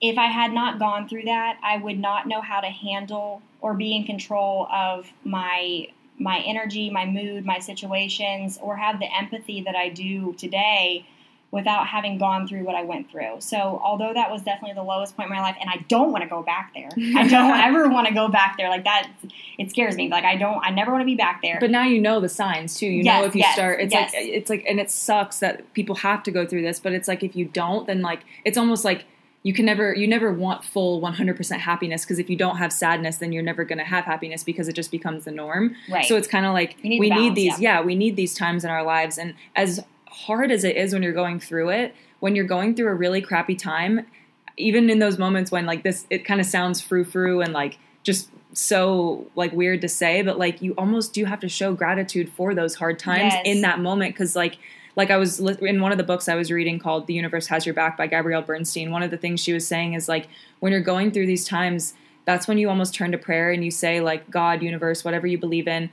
[0.00, 3.74] if I had not gone through that, I would not know how to handle or
[3.74, 9.62] be in control of my my energy, my mood, my situations, or have the empathy
[9.62, 11.06] that I do today
[11.52, 13.36] without having gone through what I went through.
[13.40, 16.22] So, although that was definitely the lowest point in my life, and I don't want
[16.22, 16.90] to go back there.
[17.16, 18.68] I don't ever want to go back there.
[18.68, 19.10] Like that,
[19.58, 20.08] it scares me.
[20.08, 20.64] Like I don't.
[20.64, 21.58] I never want to be back there.
[21.60, 22.86] But now you know the signs too.
[22.86, 24.12] You know if you yes, start, it's yes.
[24.12, 26.78] like it's like, and it sucks that people have to go through this.
[26.78, 29.06] But it's like if you don't, then like it's almost like
[29.42, 33.16] you can never, you never want full 100% happiness because if you don't have sadness,
[33.16, 35.74] then you're never going to have happiness because it just becomes the norm.
[35.90, 36.04] right.
[36.04, 37.80] So it's kind of like need we the need balance, these, yeah.
[37.80, 39.16] we need these times in our lives.
[39.16, 42.88] And as hard as it is when you're going through it, when you're going through
[42.88, 44.06] a really crappy time,
[44.56, 47.78] even in those moments when like this, it kind of sounds frou frou and like
[48.02, 52.30] just so like weird to say, but like you almost do have to show gratitude
[52.32, 53.42] for those hard times Yes.
[53.46, 54.58] in that moment because like
[54.96, 57.64] like I was in one of the books I was reading called The Universe Has
[57.64, 58.90] Your Back by Gabrielle Bernstein.
[58.90, 60.26] One of the things she was saying is like
[60.58, 61.94] when you're going through these times,
[62.24, 65.38] that's when you almost turn to prayer and you say like God, universe, whatever you
[65.38, 65.90] believe in,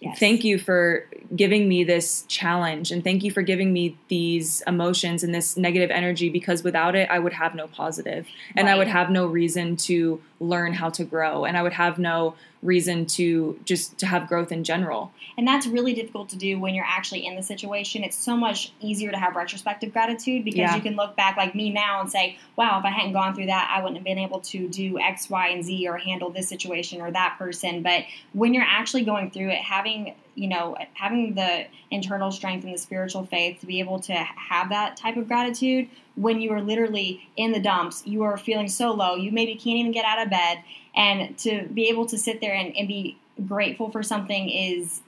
[0.00, 0.18] Yes.
[0.18, 5.22] thank you for giving me this challenge and thank you for giving me these emotions
[5.22, 8.88] and this negative energy because without it I would have no positive and I would
[8.88, 13.58] have no reason to learn how to grow and I would have no reason to
[13.64, 15.12] just to have growth in general.
[15.38, 18.04] And that's really difficult to do when you're actually in the situation.
[18.04, 20.76] It's so much easier to have retrospective gratitude because Yeah.
[20.76, 23.46] you can look back like me now and say, wow, if I hadn't gone through
[23.46, 26.48] that, I wouldn't have been able to do X, Y, and Z or handle this
[26.48, 27.82] situation or that person.
[27.82, 32.72] But when you're actually going through it, having you know, having the internal strength and
[32.72, 36.62] the spiritual faith to be able to have that type of gratitude when you are
[36.62, 40.22] literally in the dumps, you are feeling so low, you maybe can't even get out
[40.22, 40.62] of bed,
[40.94, 45.00] and to be able to sit there and, and be grateful for something is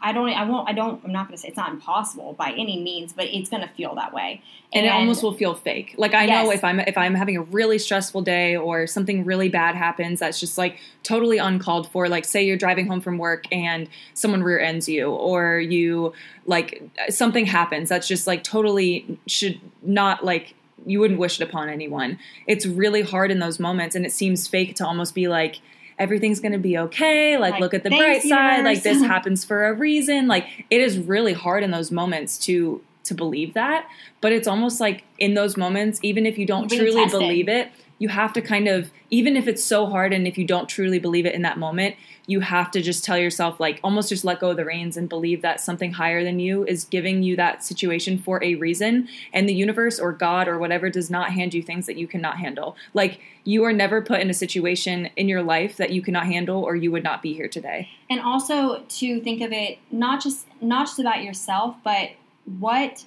[0.00, 2.50] I don't I won't I don't I'm not going to say it's not impossible by
[2.52, 4.42] any means but it's going to feel that way
[4.74, 5.94] and, it almost will feel fake.
[5.98, 9.48] Like I know if I'm if I'm having a really stressful day or something really
[9.48, 12.08] bad happens that's just like totally uncalled for.
[12.08, 16.14] Like say you're driving home from work and someone rear ends you, or you
[16.46, 20.54] like something happens that's just like totally should not like
[20.86, 22.18] you wouldn't wish it upon anyone.
[22.46, 25.60] It's really hard in those moments, and it seems fake to almost be like.
[25.98, 27.36] Everything's gonna be okay.
[27.38, 28.64] Like, Like, look at the bright side.
[28.64, 30.26] Like, this happens for a reason.
[30.26, 33.88] Like, it is really hard in those moments to to believe that
[34.20, 37.20] but it's almost like in those moments even if you don't truly tested.
[37.20, 37.68] believe it
[38.02, 40.98] you have to kind of even if it's so hard and if you don't truly
[40.98, 41.94] believe it in that moment
[42.26, 45.08] you have to just tell yourself like almost just let go of the reins and
[45.08, 49.08] believe that something higher than you is giving you that situation for a reason.
[49.32, 52.38] And the universe or god or whatever does not hand you things that you cannot
[52.38, 52.76] handle.
[52.94, 56.62] Like you are never put in a situation in your life that you cannot handle
[56.62, 57.88] or you would not be here today.
[58.08, 62.10] And also to think of it not just not just about yourself but
[62.58, 63.04] what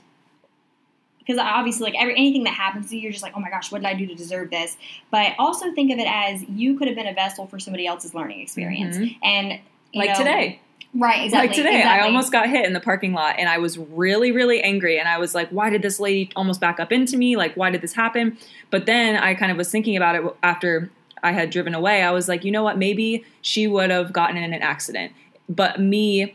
[1.25, 3.71] because obviously like every anything that happens to you you're just like oh my gosh
[3.71, 4.77] what did i do to deserve this
[5.11, 8.13] but also think of it as you could have been a vessel for somebody else's
[8.13, 9.15] learning experience Mhm.
[9.23, 9.59] and
[9.93, 10.59] like know- today
[10.93, 13.77] right exactly Like today, I almost got hit in the parking lot and I was
[13.77, 14.97] really, really angry.
[14.97, 17.35] And I was like, why did this lady almost back up into me?
[17.35, 18.37] Like, why did this happen?
[18.69, 20.89] But then I kind of was thinking about it after
[21.21, 22.01] I had driven away.
[22.01, 22.77] I was like, you know what?
[22.77, 25.11] Maybe she would have gotten in an accident.
[25.49, 26.33] But me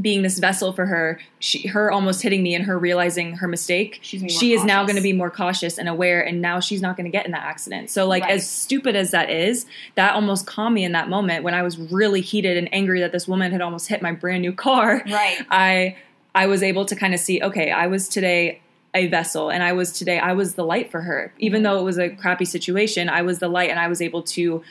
[0.00, 3.98] being this vessel for her, she, her almost hitting me and her realizing her mistake,
[4.02, 6.22] She's gonna more she is now going to be more cautious and aware.
[6.26, 7.90] And now she's not going to get in that accident.
[7.90, 8.32] So, like, Right.
[8.32, 11.76] as stupid as that is, that almost calmed me in that moment when I was
[11.78, 15.02] really heated and angry that this woman had almost hit my brand new car.
[15.10, 15.96] right I
[16.34, 18.60] I was able to kind of see, okay, I was today
[18.94, 21.32] a vessel and I was today I was the light for her.
[21.38, 21.64] Even Mhm.
[21.64, 24.62] though it was a crappy situation, I was the light and I was able to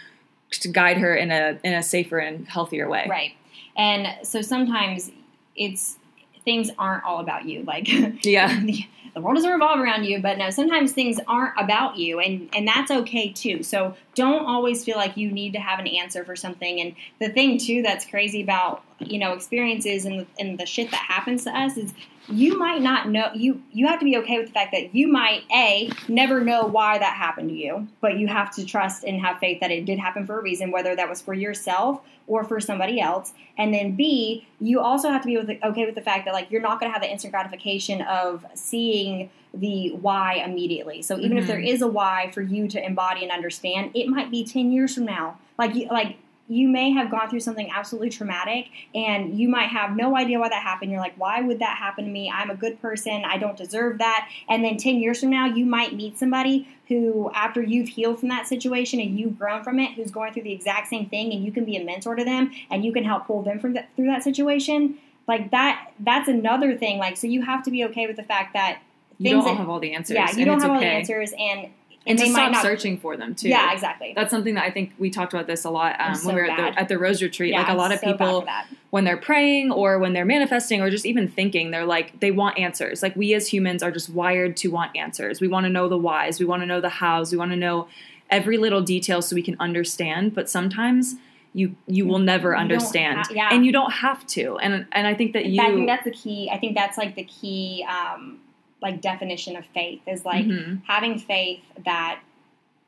[0.51, 3.05] to guide her in a in a safer and healthier way.
[3.09, 3.33] right
[3.75, 5.11] and so sometimes
[5.55, 5.97] it's
[6.43, 7.63] things aren't all about you.
[7.63, 7.87] Like
[8.25, 8.59] Yeah.
[8.61, 12.49] the, the world doesn't revolve around you but no sometimes things aren't about you and
[12.55, 13.61] and that's okay too.
[13.63, 16.79] So don't always feel like you need to have an answer for something.
[16.79, 21.05] And the thing too that's crazy about you know experiences and, and the shit that
[21.07, 21.93] happens to us is
[22.27, 25.07] you might not know you you have to be okay with the fact that you
[25.07, 29.19] might a never know why that happened to you but you have to trust and
[29.19, 32.45] have faith that it did happen for a reason whether that was for yourself or
[32.45, 33.33] for somebody else.
[33.57, 36.49] And then b you also have to be with okay with the fact that like
[36.49, 41.01] you're not going to have the instant gratification of seeing the why immediately.
[41.01, 41.51] So even if mm-hmm.
[41.51, 44.95] there is a why for you to embody and understand it might be 10 years
[44.95, 45.39] from now.
[45.57, 46.17] Like you like
[46.51, 50.49] you may have gone through something absolutely traumatic and you might have no idea why
[50.49, 50.91] that happened.
[50.91, 52.29] You're like, why would that happen to me?
[52.29, 53.23] I'm a good person.
[53.25, 54.27] I don't deserve that.
[54.49, 58.27] And then 10 years from now, you might meet somebody who, after you've healed from
[58.29, 61.45] that situation and you've grown from it, who's going through the exact same thing, and
[61.45, 64.07] you can be a mentor to them and you can help pull them from through
[64.07, 64.97] that situation.
[65.29, 66.97] Like that, that's another thing.
[66.97, 68.81] Like, so you have to be okay with the fact that
[69.19, 70.15] you things don't that, have all the answers.
[70.15, 71.69] yeah, you and don't it's have all the answers, and
[72.07, 72.61] And they might stop not.
[72.63, 73.49] searching for them too.
[73.49, 74.13] Yeah, exactly.
[74.15, 76.41] That's something that I think we talked about this a lot um, I'm when we
[76.41, 77.51] were at the, at the Rose Retreat.
[77.51, 78.47] Yeah, like a lot of so people,
[78.89, 82.57] when they're praying or when they're manifesting or just even thinking, they're like, they want
[82.57, 83.03] answers.
[83.03, 85.39] Like we as humans are just wired to want answers.
[85.39, 87.57] We want to know the whys, we want to know the hows, we want to
[87.57, 87.87] know
[88.31, 90.33] every little detail so we can understand.
[90.33, 91.15] But sometimes
[91.53, 93.49] you you will never understand, ha- yeah.
[93.51, 94.57] and you don't have to.
[94.57, 95.61] And and I think that you.
[95.61, 96.49] I think that's the key.
[96.51, 98.39] I think that's like the key, um,
[98.81, 100.81] like definition of faith is like Mhm.
[100.85, 102.19] having faith that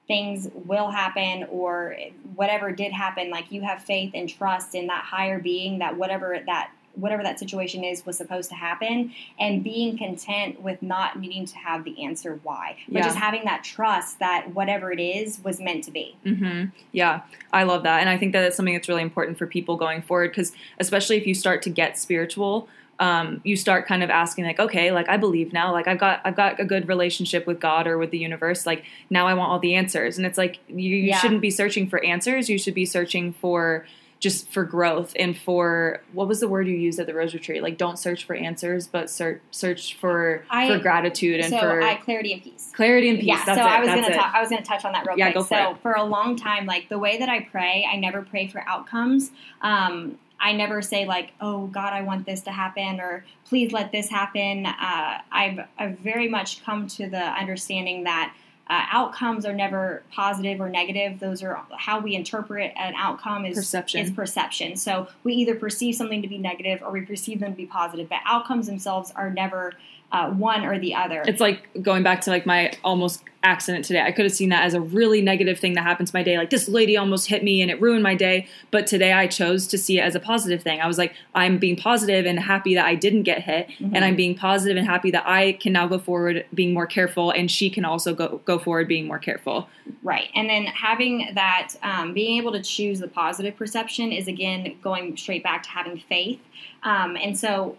[0.08, 1.96] things will happen or
[2.36, 3.30] whatever did happen.
[3.30, 7.40] Like you have faith and trust in that higher being that whatever that whatever that
[7.40, 12.04] situation is was supposed to happen, and being content with not needing to have the
[12.04, 13.06] answer why, but Yeah.
[13.06, 16.16] just having that trust that whatever it is was meant to be.
[16.24, 17.22] hmm Yeah,
[17.52, 20.04] I love that, and I think that it's something that's really important for people going
[20.04, 22.68] forward because, especially if you start to get spiritual,
[23.00, 26.22] um, you start kind of asking like, okay, like I believe now, like I've got
[26.24, 29.52] I've got a good relationship with God or with the universe, like now I want
[29.52, 31.18] all the answers, and it's like you, you Yeah.
[31.20, 33.86] shouldn't be searching for answers, you should be searching for
[34.20, 37.62] just for growth and for what was the word you used at the Rose Retreat?
[37.62, 41.82] Like, don't search for answers, but search search for I- for gratitude and so for
[41.84, 42.72] I clarity and peace.
[42.74, 43.28] clarity and peace.
[43.28, 43.70] Yeah, That's so it.
[43.70, 45.36] I was gonna I was gonna touch on that real Yeah, quick.
[45.36, 45.78] go for so it.
[45.82, 49.32] for a long time, like the way that I pray, I never pray for outcomes.
[49.62, 53.92] Um, I never say like, "Oh God, I want this to happen," or "Please let
[53.92, 58.34] this happen." Uh, I've I've very much come to the understanding that.
[58.66, 61.20] Uh, outcomes are never positive or negative.
[61.20, 64.00] Those are how we interpret an outcome is Perception.
[64.06, 64.78] Is perception.
[64.78, 68.08] So we either perceive something to be negative or we perceive them to be positive.
[68.08, 69.74] But outcomes themselves are never
[70.14, 71.24] uh, one or the other.
[71.28, 74.00] it's like going back to like my almost accident today.
[74.00, 76.38] I could have seen that as a really negative thing that happened to my day.
[76.38, 78.48] Like this lady almost hit me and it ruined my day.
[78.72, 80.80] But today I chose to see it as a positive thing.
[80.80, 83.96] I was like, I'm being positive and happy that I didn't get hit, Mm-hmm.
[83.96, 87.32] and I'm being positive and happy that I can now go forward being more careful,
[87.32, 89.68] and she can also go go forward being more careful.
[90.04, 90.30] Right.
[90.36, 95.18] And then having that, um, being able to choose the positive perception is again going
[95.18, 96.40] straight back to having faith.
[96.84, 97.78] Um, and so,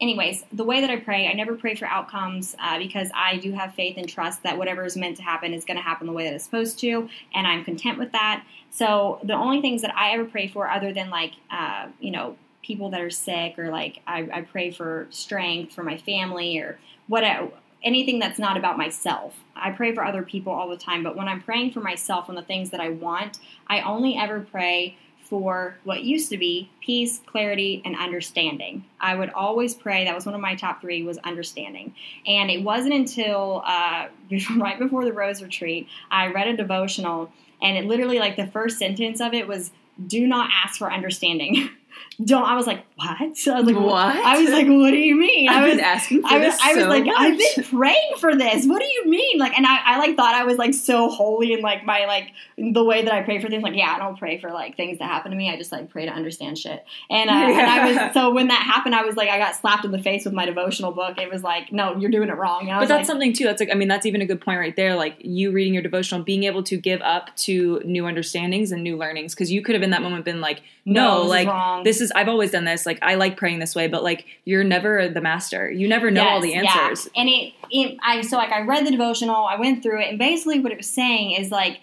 [0.00, 3.52] anyways, the way that I pray, I never pray for outcomes uh, because I do
[3.52, 6.12] have faith and trust that whatever is meant to happen is going to happen the
[6.12, 8.44] way that it's supposed to, and I'm content with that.
[8.70, 12.36] So the only things that I ever pray for, other than like, uh, you know,
[12.62, 16.78] people that are sick or like I, I pray for strength for my family or
[17.08, 17.50] whatever
[17.82, 19.36] anything that's not about myself.
[19.56, 22.36] I pray for other people all the time, but when I'm praying for myself and
[22.36, 24.96] the things that I want, I only ever pray
[25.30, 28.84] for what used to be peace, clarity, and understanding.
[29.00, 30.04] I would always pray.
[30.04, 31.94] That was one of my top three was understanding.
[32.26, 34.08] And it wasn't until uh,
[34.56, 38.78] right before the Rose Retreat, I read a devotional, and it literally like the first
[38.78, 39.70] sentence of it was,
[40.04, 41.70] "Do not ask for understanding."
[42.24, 42.44] Don't.
[42.44, 43.20] I was like, what?
[43.20, 44.16] I was like, What?
[44.16, 45.48] I was like, what do you mean?
[45.48, 47.14] I I've was been asking for I was, this I was so like, much.
[47.18, 48.66] I've been praying for this.
[48.66, 49.38] What do you mean?
[49.38, 52.32] Like, and I, I like thought I was like so holy and like my like
[52.58, 53.62] the way that I pray for things.
[53.62, 55.50] Like, yeah, I don't pray for like things that happen to me.
[55.50, 56.84] I just like pray to understand shit.
[57.08, 59.84] And, uh, and I was so when that happened, I was like, I got slapped
[59.84, 61.18] in the face with my devotional book.
[61.18, 62.70] It was like, no, you're doing it wrong.
[62.70, 63.44] I But that's like, something too.
[63.44, 64.94] That's like I mean that's even a good point right there.
[64.94, 68.96] Like you reading your devotional, being able to give up to new understandings and new
[68.96, 72.09] learnings because you could have in that moment been like, no, this like this is
[72.14, 72.86] I've always done this.
[72.86, 75.70] Like I like praying this way, but like you're never the master.
[75.70, 76.80] You never know all the Yes, yeah.
[76.82, 77.08] answers.
[77.16, 80.18] And it, it, I so like I read the devotional, I went through it, and
[80.18, 81.80] basically what it was saying is like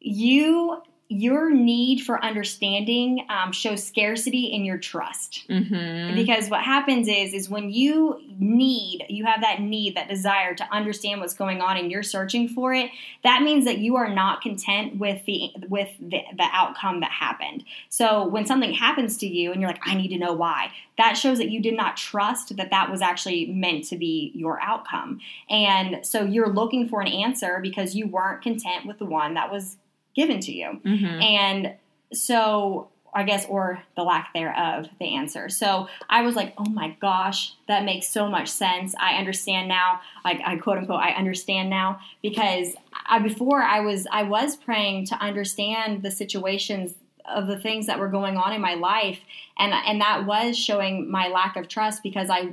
[0.00, 5.46] you your need for understanding um, shows scarcity in your trust.
[5.48, 6.14] Mm-hmm.
[6.14, 10.64] because what happens is is when you need you have that need that desire to
[10.72, 12.90] understand what's going on and you're searching for it
[13.24, 17.64] that means that you are not content with the with the, the outcome that happened.
[17.88, 21.16] So when something happens to you and you're like i need to know why that
[21.16, 25.20] shows that you did not trust that that was actually meant to be your outcome.
[25.48, 29.50] And so you're looking for an answer because you weren't content with the one that
[29.50, 29.76] was
[30.20, 31.22] given to you Mm-hmm.
[31.22, 31.74] and
[32.12, 35.48] so I guess, or the lack thereof, the answer.
[35.48, 38.94] So I was like, oh my gosh, that makes so much sense.
[39.00, 40.00] I understand now.
[40.24, 42.74] Like I quote unquote, I understand now because
[43.06, 46.94] I, before I was I was praying to understand the situations
[47.24, 49.20] of the things that were going on in my life,
[49.58, 52.52] and and that was showing my lack of trust because I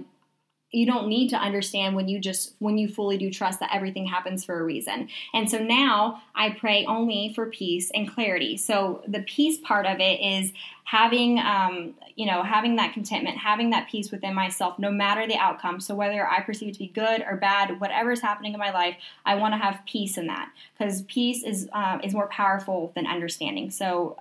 [0.75, 4.05] you don't need to understand when you just when you fully do trust that everything
[4.05, 5.07] happens for a reason.
[5.33, 8.57] And so now i pray only for peace and clarity.
[8.57, 10.51] So the peace part of it is
[10.83, 15.37] having um, you know having that contentment having that peace within myself no matter the
[15.37, 15.79] outcome.
[15.79, 18.71] So whether i perceive it to be good or bad whatever is happening in my
[18.71, 18.95] life
[19.25, 20.49] i want to have peace in that.
[20.77, 23.71] Because peace is uh, is more powerful than understanding.
[23.71, 24.17] So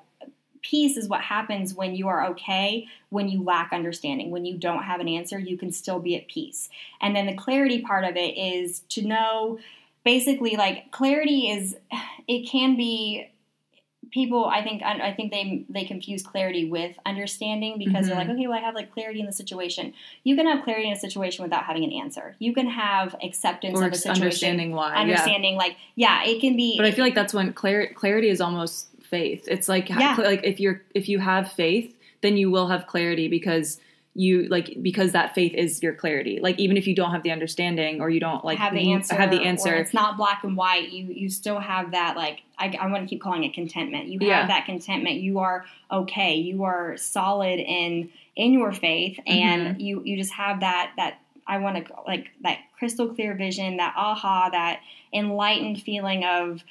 [0.64, 4.82] peace is what happens when you are okay, when you lack understanding, when you don't
[4.82, 6.68] have an answer, you can still be at peace.
[7.00, 9.58] And then the clarity part of it is to know
[10.04, 11.76] basically like clarity is
[12.28, 13.30] it can be
[14.10, 18.08] people i think i think they they confuse clarity with understanding because mm-hmm.
[18.08, 18.36] they're like mm-hmm.
[18.36, 19.92] okay well i have like clarity in the situation
[20.22, 23.76] you can have clarity in a situation without having an answer you can have acceptance
[23.76, 25.58] or of a situation understanding why understanding yeah.
[25.58, 28.88] like yeah it can be but i feel like that's when clar- clarity is almost
[29.04, 29.44] faith.
[29.46, 30.16] It's like yeah.
[30.18, 33.80] like if you're if you have faith, then you will have clarity because
[34.16, 36.38] you like because that faith is your clarity.
[36.40, 39.14] Like even if you don't have the understanding or you don't like have the answer,
[39.14, 39.74] have the answer.
[39.74, 40.90] it's not black and white.
[40.90, 44.06] You you still have that like I, I want to keep calling it contentment.
[44.06, 44.46] You have yeah.
[44.46, 45.16] that contentment.
[45.16, 46.36] You are okay.
[46.36, 49.80] You are solid in in your faith, and mm-hmm.
[49.80, 53.94] you you just have that that I want to like that crystal clear vision, that
[53.96, 54.80] aha, that
[55.12, 56.62] enlightened feeling of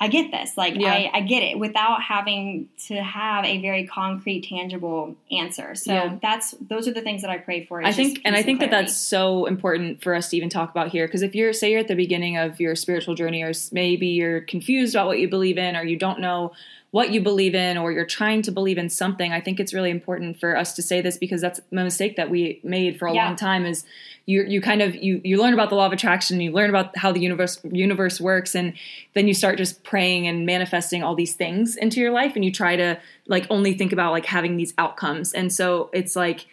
[0.00, 0.56] I get this.
[0.56, 0.92] Like yeah.
[0.92, 5.74] I, I get it without having to have a very concrete, tangible answer.
[5.74, 6.18] So yeah.
[6.22, 7.82] that's those are the things that I pray for.
[7.82, 10.88] I think, and I think that that's so important for us to even talk about
[10.88, 11.06] here.
[11.06, 14.42] Because if you're, say, you're at the beginning of your spiritual journey, or maybe you're
[14.42, 16.52] confused about what you believe in, or you don't know
[16.90, 19.90] what you believe in or you're trying to believe in something i think it's really
[19.90, 23.14] important for us to say this because that's a mistake that we made for a
[23.14, 23.26] yeah.
[23.26, 23.84] long time is
[24.26, 26.96] you you kind of you you learn about the law of attraction you learn about
[26.96, 28.74] how the universe universe works and
[29.14, 32.52] then you start just praying and manifesting all these things into your life and you
[32.52, 36.46] try to like only think about like having these outcomes and so it's like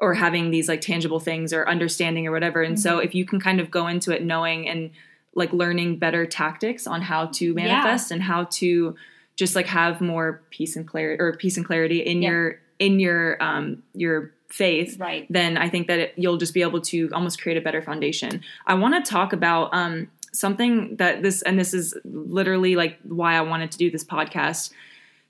[0.00, 2.82] or having these like tangible things or understanding or whatever and mm-hmm.
[2.82, 4.90] so if you can kind of go into it knowing and
[5.34, 8.14] like learning better tactics on how to manifest yeah.
[8.14, 8.94] and how to
[9.36, 12.28] just like have more peace and clarity or peace and clarity in yeah.
[12.30, 15.26] your in your um your faith right.
[15.30, 18.42] then i think that it, you'll just be able to almost create a better foundation.
[18.66, 23.34] I want to talk about um something that this and this is literally like why
[23.34, 24.72] i wanted to do this podcast.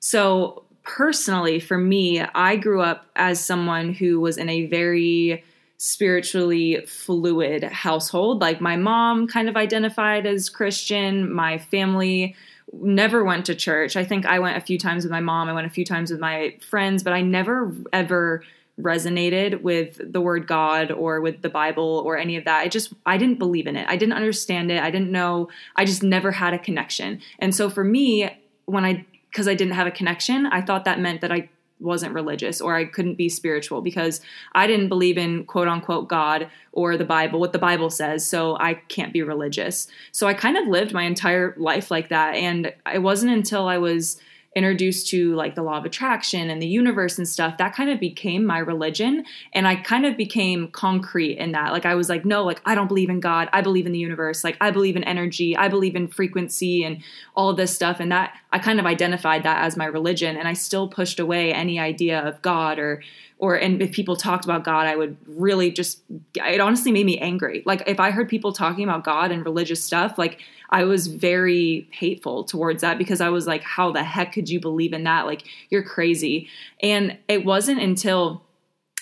[0.00, 5.44] So personally for me i grew up as someone who was in a very
[5.78, 8.40] spiritually fluid household.
[8.40, 12.34] Like my mom kind of identified as christian my family
[12.72, 13.96] never went to church.
[13.96, 16.10] I think I went a few times with my mom, I went a few times
[16.10, 18.42] with my friends, but I never ever
[18.80, 22.60] resonated with the word God or with the Bible or any of that.
[22.60, 23.86] I just I didn't believe in it.
[23.88, 24.82] I didn't understand it.
[24.82, 25.48] I didn't know.
[25.76, 27.20] I just never had a connection.
[27.38, 28.30] And so for me,
[28.64, 31.48] when I because I didn't have a connection, I thought that meant that I
[31.82, 34.20] wasn't religious or I couldn't be spiritual because
[34.52, 38.56] I didn't believe in quote unquote God or the Bible, what the Bible says, so
[38.58, 39.88] I can't be religious.
[40.10, 42.34] So I kind of lived my entire life like that.
[42.34, 44.20] And it wasn't until I was
[44.54, 47.98] introduced to like the law of attraction and the universe and stuff, that kind of
[47.98, 49.24] became my religion.
[49.54, 51.72] And I kind of became concrete in that.
[51.72, 53.48] Like I was like, no, like I don't believe in God.
[53.52, 54.44] I believe in the universe.
[54.44, 55.56] Like I believe in energy.
[55.56, 57.02] I believe in frequency and
[57.34, 57.98] all of this stuff.
[57.98, 60.36] And that I kind of identified that as my religion.
[60.36, 63.02] And I still pushed away any idea of God or
[63.42, 66.00] or and if people talked about God, I would really just
[66.36, 67.64] it honestly made me angry.
[67.66, 70.38] Like if I heard people talking about God and religious stuff, like
[70.70, 74.60] I was very hateful towards that because I was like, how the heck could you
[74.60, 75.26] believe in that?
[75.26, 76.48] Like you're crazy.
[76.80, 78.44] And it wasn't until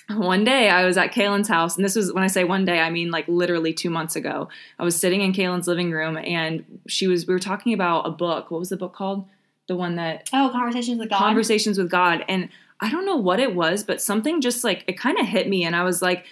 [0.08, 2.80] one day I was at Kaylin's house, and this was when I say one day,
[2.80, 4.48] I mean like literally two months ago.
[4.78, 8.10] I was sitting in Kaylin's living room, and she was we were talking about a
[8.10, 8.50] book.
[8.50, 9.26] What was the book called?
[9.68, 11.18] The one that oh, conversations with God.
[11.18, 12.48] Conversations with God, and
[12.80, 15.64] I don't know what it was, but something just like it kind of hit me
[15.64, 16.26] and I was like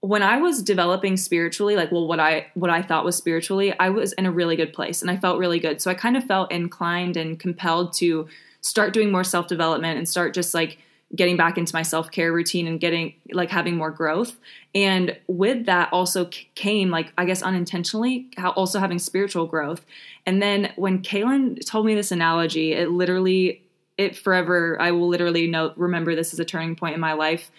[0.00, 3.90] when I was developing spiritually, like well what I what I thought was spiritually, I
[3.90, 5.80] was in a really good place and I felt really good.
[5.80, 8.26] So I kind of felt inclined and compelled to
[8.62, 10.78] start doing more self-development and start just like
[11.14, 14.38] getting back into my self-care routine and getting like having more growth
[14.74, 16.24] and with that also
[16.54, 19.84] came like i guess unintentionally also having spiritual growth
[20.24, 23.62] and then when kaylin told me this analogy it literally
[23.98, 27.50] it forever i will literally know remember this as a turning point in my life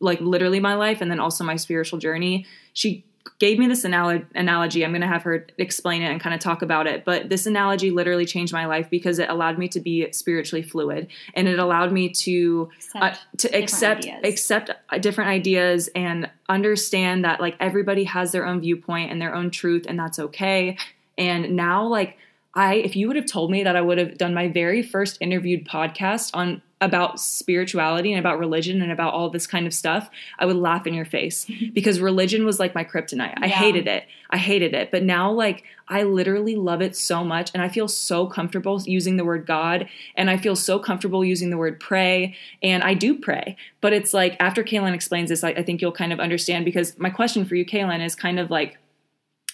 [0.00, 3.04] like literally my life and then also my spiritual journey she
[3.38, 4.84] gave me this anal- analogy.
[4.84, 7.04] I'm going to have her explain it and kind of talk about it.
[7.04, 11.08] But this analogy literally changed my life because it allowed me to be spiritually fluid
[11.34, 14.20] and it allowed me to uh, to accept ideas.
[14.24, 19.34] accept uh, different ideas and understand that like everybody has their own viewpoint and their
[19.34, 20.76] own truth and that's okay.
[21.18, 22.18] And now like
[22.54, 25.18] I if you would have told me that I would have done my very first
[25.20, 30.08] interviewed podcast on about spirituality and about religion and about all this kind of stuff,
[30.38, 33.34] I would laugh in your face because religion was like my kryptonite.
[33.36, 33.56] I Yeah.
[33.56, 34.04] hated it.
[34.30, 34.90] I hated it.
[34.90, 37.50] But now, like, I literally love it so much.
[37.52, 39.88] And I feel so comfortable using the word God.
[40.16, 42.34] And I feel so comfortable using the word pray.
[42.62, 43.56] And I do pray.
[43.82, 46.98] But it's like, after Kaylin explains this, I, I think you'll kind of understand because
[46.98, 48.78] my question for you, Kaylin, is kind of like,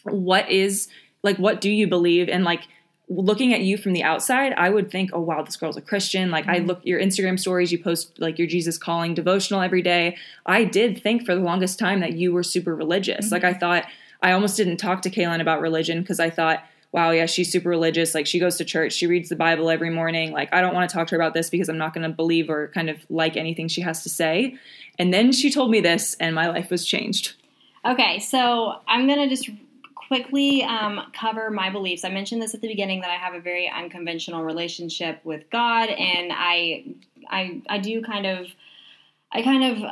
[0.05, 0.89] what is,
[1.25, 2.29] like, what do you believe?
[2.29, 2.69] And like,
[3.09, 6.31] looking at you from the outside, I would think, oh wow, this girl's a Christian.
[6.31, 6.67] Like I mm-hmm.
[6.67, 10.17] look your Instagram stories, you post like your Jesus calling devotional every day.
[10.45, 13.31] I did think for the longest time that you were super religious.
[13.31, 13.61] Like I mm-hmm.
[13.61, 13.87] thought
[14.23, 17.69] I almost didn't talk to Kaylin about religion because I thought, wow, yeah, she's super
[17.69, 18.15] religious.
[18.15, 20.33] Like she goes to church, she reads the Bible every morning.
[20.33, 22.15] Like I don't want to talk to her about this because I'm not going to
[22.15, 24.57] believe or kind of like anything she has to say.
[24.99, 27.35] And then she told me this, and my life was changed.
[27.85, 29.49] Okay, so I'm gonna just
[30.09, 32.05] quickly um, cover my beliefs.
[32.05, 35.89] I mentioned this at the beginning that I have a very unconventional relationship with God,
[35.89, 36.85] and I,
[37.29, 38.47] I, I do kind of,
[39.33, 39.91] I kind of.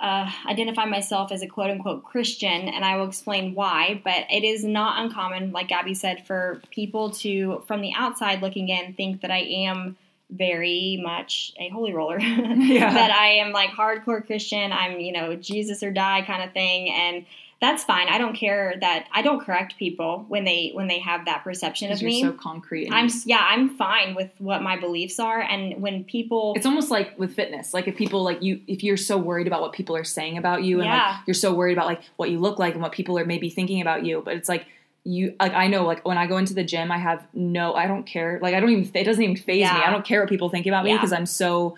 [0.00, 4.00] Uh, identify myself as a quote unquote Christian, and I will explain why.
[4.04, 8.68] But it is not uncommon, like Gabby said, for people to, from the outside looking
[8.68, 9.96] in, think that I am
[10.30, 12.20] very much a holy roller.
[12.20, 12.92] Yeah.
[12.94, 14.72] that I am like hardcore Christian.
[14.72, 16.90] I'm, you know, Jesus or die kind of thing.
[16.90, 17.26] And
[17.60, 18.06] that's fine.
[18.08, 21.90] I don't care that I don't correct people when they when they have that perception
[21.90, 22.20] of me.
[22.20, 22.88] you're so concrete.
[22.92, 25.40] I'm yeah, I'm fine with what my beliefs are.
[25.40, 28.96] And when people it's almost like with fitness like if people like you if you're
[28.96, 31.08] so worried about what people are saying about you and Yeah.
[31.16, 33.50] like you're so worried about like what you look like and what people are maybe
[33.50, 34.66] thinking about you but it's like
[35.04, 37.86] you like i know like when i go into the gym i have no i
[37.86, 40.28] don't care like i don't even it doesn't even phase me i don't care what
[40.28, 40.96] people think about me Yeah.
[40.96, 41.76] because i'm so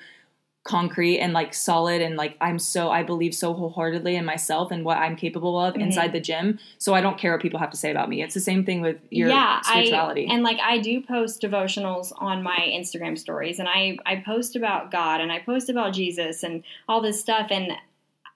[0.62, 4.84] concrete and like solid and like i'm so i believe so wholeheartedly in myself and
[4.84, 5.80] what i'm capable of Mhm.
[5.80, 8.34] inside the gym so i don't care what people have to say about me it's
[8.34, 12.42] the same thing with your yeah, spirituality I, and like I do post devotionals on
[12.42, 16.62] my Instagram stories, and I I post about God and I post about Jesus and
[16.88, 17.48] all this stuff.
[17.50, 17.72] And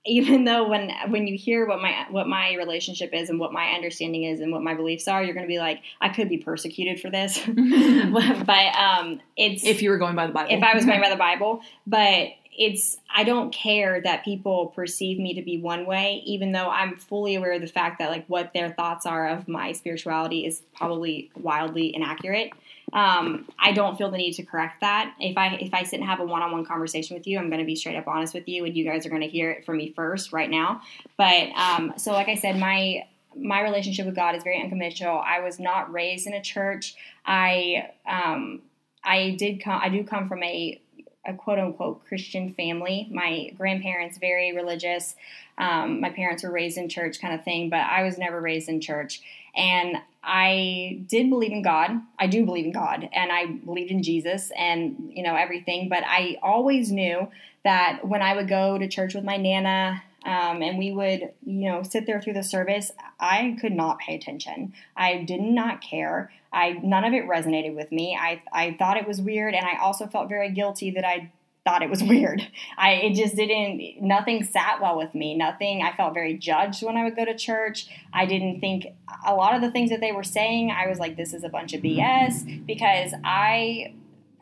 [0.06, 3.70] even though when when you hear what my what my relationship is and what my
[3.70, 6.38] understanding is and what my beliefs are, you're going to be like, I could be
[6.38, 7.38] persecuted for this.
[7.46, 11.08] but um, it's if you were going by the bible if I was going by
[11.10, 16.22] the Bible, but it's I don't care that people perceive me to be one way,
[16.24, 19.48] even though I'm fully aware of the fact that like what their thoughts are of
[19.48, 22.52] my spirituality is probably wildly inaccurate.
[22.94, 25.14] Um, I don't feel the need to correct that.
[25.18, 27.48] If I if I sit and have a one on one conversation with you, I'm
[27.48, 29.50] going to be straight up honest with you, and you guys are going to hear
[29.50, 30.80] it from me first right now.
[31.16, 33.04] But um, so, like I said, my
[33.36, 35.18] my relationship with God is very unconventional.
[35.18, 36.94] I was not raised in a church.
[37.26, 38.62] I um,
[39.02, 39.80] I did come.
[39.82, 40.80] I do come from a
[41.26, 43.08] a quote unquote Christian family.
[43.10, 45.16] My grandparents very religious.
[45.58, 47.70] Um, my parents were raised in church, kind of thing.
[47.70, 49.20] But I was never raised in church,
[49.56, 51.90] and I did believe in God.
[52.18, 55.88] I do believe in God, and I believed in Jesus, and you know everything.
[55.88, 57.28] But I always knew
[57.64, 60.02] that when I would go to church with my nana.
[60.26, 62.90] Um, and we would, you know, sit there through the service.
[63.20, 64.72] I could not pay attention.
[64.96, 66.32] I did not care.
[66.50, 68.16] I none of it resonated with me.
[68.18, 71.30] I I thought it was weird, and I also felt very guilty that I
[71.64, 72.46] thought it was weird.
[72.76, 74.02] I it just didn't.
[74.02, 75.34] Nothing sat well with me.
[75.34, 75.82] Nothing.
[75.82, 77.86] I felt very judged when I would go to church.
[78.12, 78.86] I didn't think
[79.26, 80.70] a lot of the things that they were saying.
[80.70, 83.94] I was like, this is a bunch of BS because I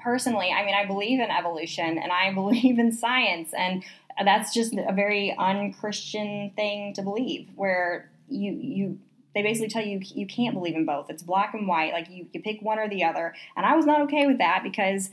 [0.02, 3.84] personally, I mean, I believe in evolution and I believe in science, and
[4.24, 7.48] that's just a very unchristian thing to believe.
[7.54, 8.98] Where you you
[9.34, 11.08] they basically tell you you can't believe in both.
[11.08, 11.92] It's black and white.
[11.92, 13.34] Like you, you pick one or the other.
[13.56, 15.10] And I was not okay with that because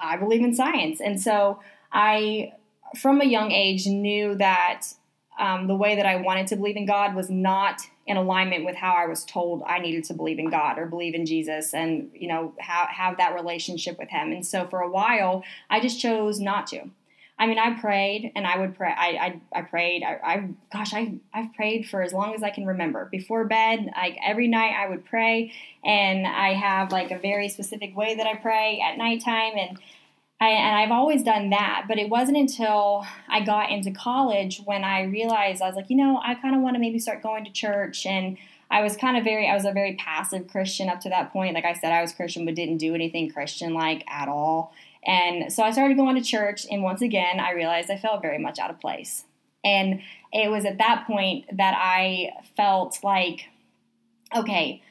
[0.00, 1.00] I believe in science.
[1.00, 1.60] And so
[1.92, 2.52] I,
[2.96, 4.82] from a young age, knew that
[5.38, 8.74] um, the way that I wanted to believe in God was not in alignment with
[8.74, 12.10] how I was told I needed to believe in God or believe in Jesus and,
[12.14, 14.32] you know, have, have that relationship with Him.
[14.32, 16.90] And so for a while, I just chose not to.
[17.38, 18.92] I mean, I prayed and I would pray.
[18.96, 20.02] I, I, I prayed.
[20.02, 23.08] I, I, gosh, I, I've prayed for as long as I can remember.
[23.10, 25.52] Before bed, like every night I would pray
[25.84, 29.52] and I have like a very specific way that I pray at nighttime.
[29.56, 29.78] And
[30.40, 34.82] I, and I've always done that, but it wasn't until I got into college when
[34.82, 37.44] I realized I was like, you know, I kind of want to maybe start going
[37.44, 38.04] to church.
[38.04, 38.36] And
[38.70, 41.54] I was kind of very, I was a very passive Christian up to that point.
[41.54, 44.72] Like I said, I was Christian, but didn't do anything Christian like at all.
[45.08, 48.38] And so I started going to church, and once again, I realized I felt very
[48.38, 49.24] much out of place.
[49.64, 50.02] And
[50.32, 53.46] it was at that point that I felt like,
[54.36, 54.82] okay,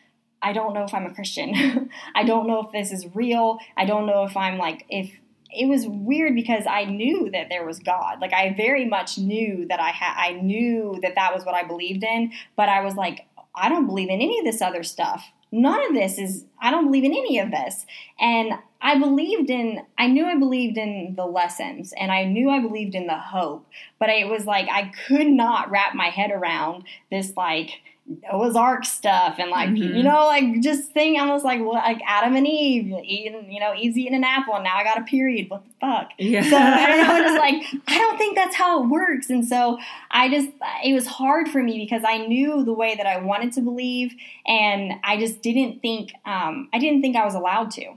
[0.41, 1.91] I don't know if I'm a Christian.
[2.15, 3.59] I don't know if this is real.
[3.77, 5.11] I don't know if I'm like, if
[5.51, 8.19] it was weird because I knew that there was God.
[8.19, 11.63] Like I very much knew that I had, I knew that that was what I
[11.63, 15.31] believed in, but I was like, I don't believe in any of this other stuff.
[15.51, 17.85] None of this is, I don't believe in any of this.
[18.19, 22.59] And I believed in, I knew I believed in the lessons and I knew I
[22.59, 23.65] believed in the hope,
[23.99, 28.85] but it was like I could not wrap my head around this like, Noah's Ark
[28.85, 29.95] stuff and like mm-hmm.
[29.95, 33.59] you know like just thing I was like well, like Adam and Eve eating you
[33.59, 36.09] know Eve's eating an apple and now I got a period what the fuck?
[36.17, 36.49] Yeah.
[36.49, 39.29] So I don't know just like I don't think that's how it works.
[39.29, 39.77] And so
[40.09, 40.49] I just
[40.85, 44.13] it was hard for me because I knew the way that I wanted to believe
[44.45, 47.93] and I just didn't think um, I didn't think I was allowed to.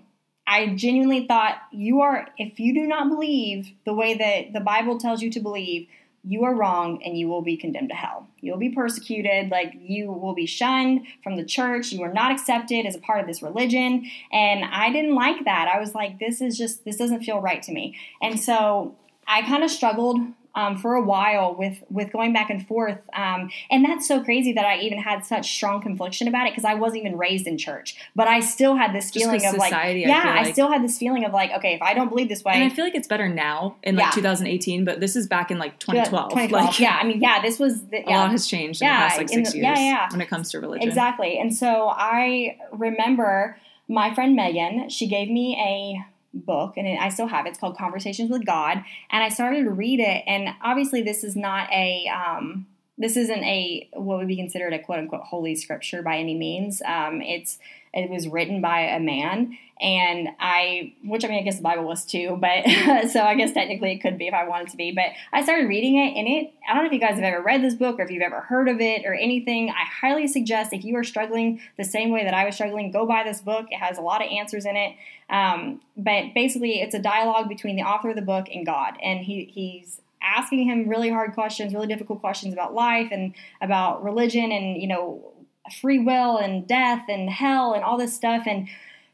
[0.46, 4.98] I genuinely thought you are if you do not believe the way that the Bible
[4.98, 5.86] tells you to believe
[6.22, 8.28] you are wrong and you will be condemned to hell.
[8.40, 11.92] You'll be persecuted, like you will be shunned from the church.
[11.92, 14.04] You are not accepted as a part of this religion.
[14.32, 15.68] And I didn't like that.
[15.68, 17.96] I was like, this is just, this doesn't feel right to me.
[18.20, 18.96] And so
[19.26, 20.20] I kind of struggled
[20.54, 24.52] um, for a while with with going back and forth, um, and that's so crazy
[24.52, 27.56] that I even had such strong confliction about it because I wasn't even raised in
[27.56, 30.46] church, but I still had this feeling of society, like, yeah, I, like.
[30.48, 32.64] I, still had this feeling of like, okay, if I don't believe this way, and
[32.64, 34.10] I feel like it's better now in like yeah.
[34.10, 36.30] 2018, but this is back in like 2012.
[36.30, 36.50] 2012.
[36.50, 38.18] Like, yeah, I mean, yeah, this was the, yeah.
[38.18, 39.78] a lot has changed in yeah, the past like six the, years.
[39.78, 41.38] Yeah, yeah, when it comes to religion, exactly.
[41.38, 43.56] And so I remember
[43.88, 47.50] my friend Megan, she gave me a book and I still have it.
[47.50, 48.84] It's called Conversations with God.
[49.10, 50.24] And I started to read it.
[50.26, 52.66] And obviously, this is not a, um,
[52.98, 56.82] this isn't a, what would be considered a quote unquote holy scripture by any means.
[56.82, 57.58] Um, it's,
[57.92, 61.84] it was written by a man and I, which I mean, I guess the Bible
[61.84, 62.64] was too, but
[63.10, 64.92] so I guess technically it could be if I wanted to be.
[64.92, 67.42] But I started reading it, and it, I don't know if you guys have ever
[67.42, 69.70] read this book or if you've ever heard of it or anything.
[69.70, 73.06] I highly suggest if you are struggling the same way that I was struggling, go
[73.06, 73.66] buy this book.
[73.70, 74.96] It has a lot of answers in it.
[75.30, 79.20] Um, but basically, it's a dialogue between the author of the book and God, and
[79.20, 84.52] he, he's asking him really hard questions, really difficult questions about life and about religion
[84.52, 85.32] and, you know,
[85.72, 88.44] free will and death and hell and all this stuff.
[88.46, 88.68] And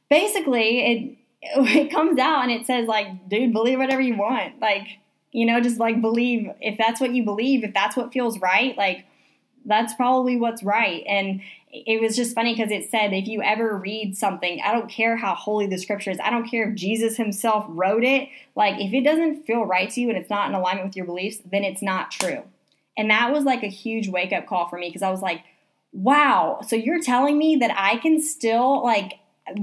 [0.09, 4.61] basically it it comes out and it says like, dude, believe whatever you want.
[4.61, 4.99] Like,
[5.33, 8.77] you know, just like believe if that's what you believe, if that's what feels right,
[8.77, 9.05] like
[9.65, 11.03] that's probably what's right.
[11.07, 14.89] And it was just funny because it said if you ever read something, I don't
[14.89, 18.81] care how holy the scripture is, I don't care if Jesus himself wrote it, like
[18.81, 21.39] if it doesn't feel right to you and it's not in alignment with your beliefs,
[21.51, 22.43] then it's not true.
[22.97, 25.43] And that was like a huge wake up call for me because I was like,
[25.97, 29.15] wow, so you're telling me that I can still like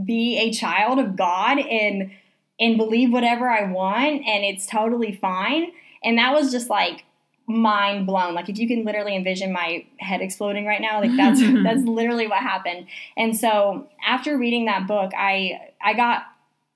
[0.03, 2.11] be a child of God and
[2.59, 5.71] and believe whatever I want and it's totally fine.
[6.03, 7.03] And that was just like
[7.47, 8.33] mind blown.
[8.33, 12.27] Like if you can literally envision my head exploding right now, like that's that's literally
[12.27, 12.87] what happened.
[13.15, 16.23] And so after reading that book, I I got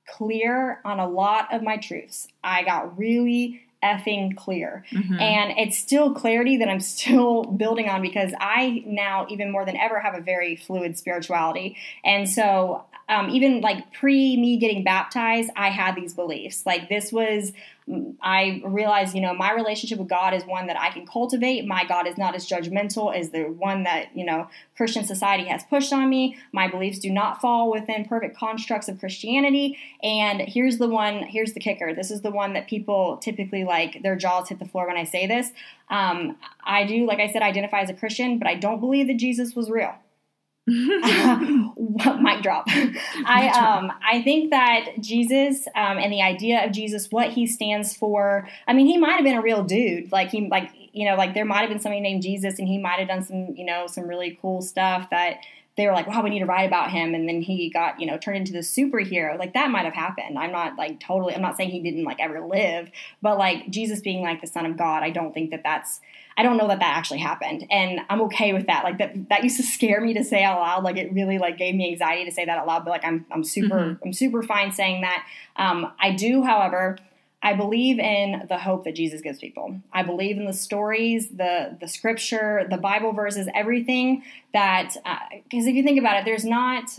[0.07, 2.27] clear on a lot of my truths.
[2.43, 4.85] I got really effing clear.
[4.91, 5.19] Mm-hmm.
[5.19, 9.77] And it's still clarity that I'm still building on because I now, even more than
[9.77, 11.77] ever, have a very fluid spirituality.
[12.03, 16.65] And so um, even like pre me getting baptized, I had these beliefs.
[16.65, 17.53] Like this was,
[18.21, 21.65] I realize, you know, my relationship with God is one that I can cultivate.
[21.65, 25.63] My God is not as judgmental as the one that, you know, Christian society has
[25.63, 26.37] pushed on me.
[26.51, 29.77] My beliefs do not fall within perfect constructs of Christianity.
[30.03, 31.93] And here's the one, here's the kicker.
[31.93, 35.05] This is the one that people typically like their jaws hit the floor when I
[35.05, 35.51] say this.
[35.89, 36.35] Um,
[36.65, 39.55] I do, like I said, identify as a Christian, but I don't believe that Jesus
[39.55, 39.95] was real.
[40.67, 42.65] mic drop.
[42.67, 47.95] I um I think that Jesus um, and the idea of Jesus, what he stands
[47.95, 48.49] for.
[48.67, 50.11] I mean, he might have been a real dude.
[50.11, 52.77] Like he like you know like there might have been somebody named Jesus, and he
[52.77, 55.39] might have done some you know some really cool stuff that
[55.77, 57.13] they were like, wow, we need to write about him.
[57.13, 59.37] And then he got, you know, turned into the superhero.
[59.37, 60.37] Like that might have happened.
[60.37, 62.89] I'm not like totally, I'm not saying he didn't like ever live,
[63.21, 66.01] but like Jesus being like the son of God, I don't think that that's,
[66.35, 68.83] I don't know that that actually happened, and I'm okay with that.
[68.83, 70.83] Like that, that used to scare me to say out loud.
[70.83, 72.85] Like it really like gave me anxiety to say that out loud.
[72.85, 74.03] But like I'm, I'm super, mm-hmm.
[74.05, 75.25] I'm super fine saying that.
[75.55, 76.99] Um, I do, however,
[77.41, 79.79] I believe in the hope that Jesus gives people.
[79.93, 84.23] I believe in the stories, the the scripture, the Bible verses, everything
[84.53, 84.95] that.
[85.49, 86.89] Because uh, if you think about it, there's not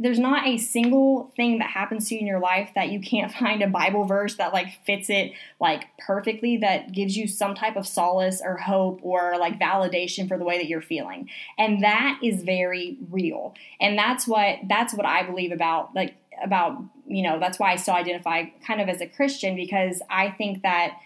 [0.00, 3.32] there's not a single thing that happens to you in your life that you can't
[3.40, 7.76] find a Bible verse that like fits it like perfectly that gives you some type
[7.76, 11.28] of solace or hope or like validation for the way that you're feeling.
[11.58, 13.54] And that is very real.
[13.80, 17.76] And that's what that's what I believe about like about you know, that's why I
[17.76, 20.98] still identify kind of as a Christian because I think that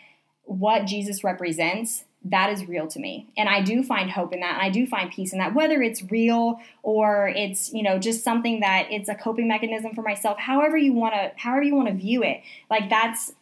[0.44, 3.28] what Jesus represents that is real to me.
[3.36, 4.54] And I do find hope in that.
[4.54, 8.22] And I do find peace in that, whether it's real or it's, you know, just
[8.22, 11.88] something that it's a coping mechanism for myself, however you want to, however you want
[11.88, 12.42] to view it.
[12.70, 13.32] Like that's,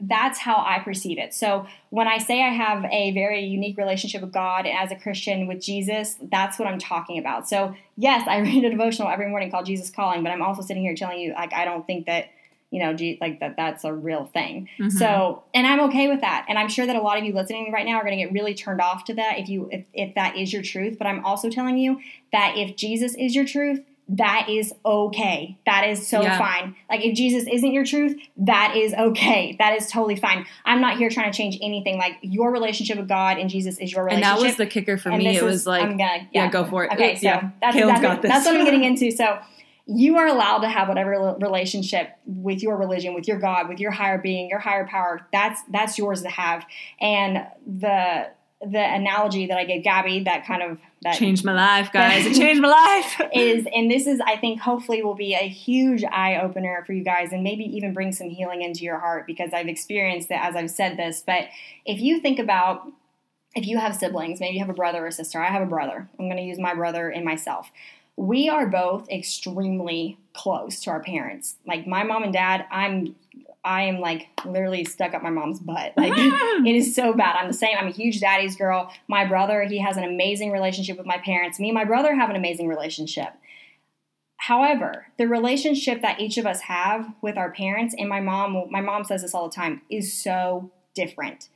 [0.00, 1.32] that's how I perceive it.
[1.32, 4.96] So when I say I have a very unique relationship with God and as a
[4.96, 7.48] Christian with Jesus, that's what I'm talking about.
[7.48, 10.82] So yes, I read a devotional every morning called Jesus Calling, but I'm also sitting
[10.82, 12.30] here telling you like I don't think that
[12.70, 14.68] you know like that that's a real thing.
[14.78, 14.90] Mm-hmm.
[14.90, 16.46] So and I'm okay with that.
[16.48, 18.32] And I'm sure that a lot of you listening right now are going to get
[18.32, 20.98] really turned off to that if you if, if that is your truth.
[20.98, 22.00] But I'm also telling you
[22.32, 25.58] that if Jesus is your truth, that is okay.
[25.66, 26.38] That is so yeah.
[26.38, 26.74] fine.
[26.88, 29.54] Like if Jesus isn't your truth, that is okay.
[29.58, 30.46] That is totally fine.
[30.64, 31.98] I'm not here trying to change anything.
[31.98, 34.30] Like your relationship with God and Jesus is your relationship.
[34.30, 35.26] And that was the kicker for me.
[35.26, 36.24] It is, was like, gonna, yeah.
[36.32, 36.50] yeah.
[36.50, 36.92] go for it.
[36.92, 37.50] Okay, so yeah.
[37.60, 38.30] that's, that's, got this.
[38.30, 39.10] that's what I'm getting into.
[39.10, 39.38] So
[39.86, 43.90] you are allowed to have whatever relationship with your religion, with your God, with your
[43.90, 45.26] higher being, your higher power.
[45.32, 46.64] That's that's yours to have.
[47.00, 48.28] And the
[48.60, 52.26] the analogy that I gave Gabby that kind of that changed my life, guys.
[52.26, 53.20] it changed my life.
[53.32, 57.04] is and this is I think hopefully will be a huge eye opener for you
[57.04, 60.56] guys and maybe even bring some healing into your heart because I've experienced it as
[60.56, 61.22] I've said this.
[61.24, 61.44] But
[61.84, 62.90] if you think about
[63.54, 65.40] if you have siblings, maybe you have a brother or sister.
[65.40, 66.08] I have a brother.
[66.18, 67.70] I'm going to use my brother and myself.
[68.16, 71.56] We are both extremely close to our parents.
[71.66, 73.14] Like my mom and dad, I'm
[73.64, 75.92] I am like literally stuck up my mom's butt.
[75.96, 77.36] Like it is so bad.
[77.36, 77.76] I'm the same.
[77.78, 78.92] I'm a huge daddy's girl.
[79.08, 81.58] My brother, he has an amazing relationship with my parents.
[81.58, 83.30] Me and my brother have an amazing relationship.
[84.36, 88.80] However, the relationship that each of us have with our parents and my mom, my
[88.80, 91.48] mom says this all the time, is so different.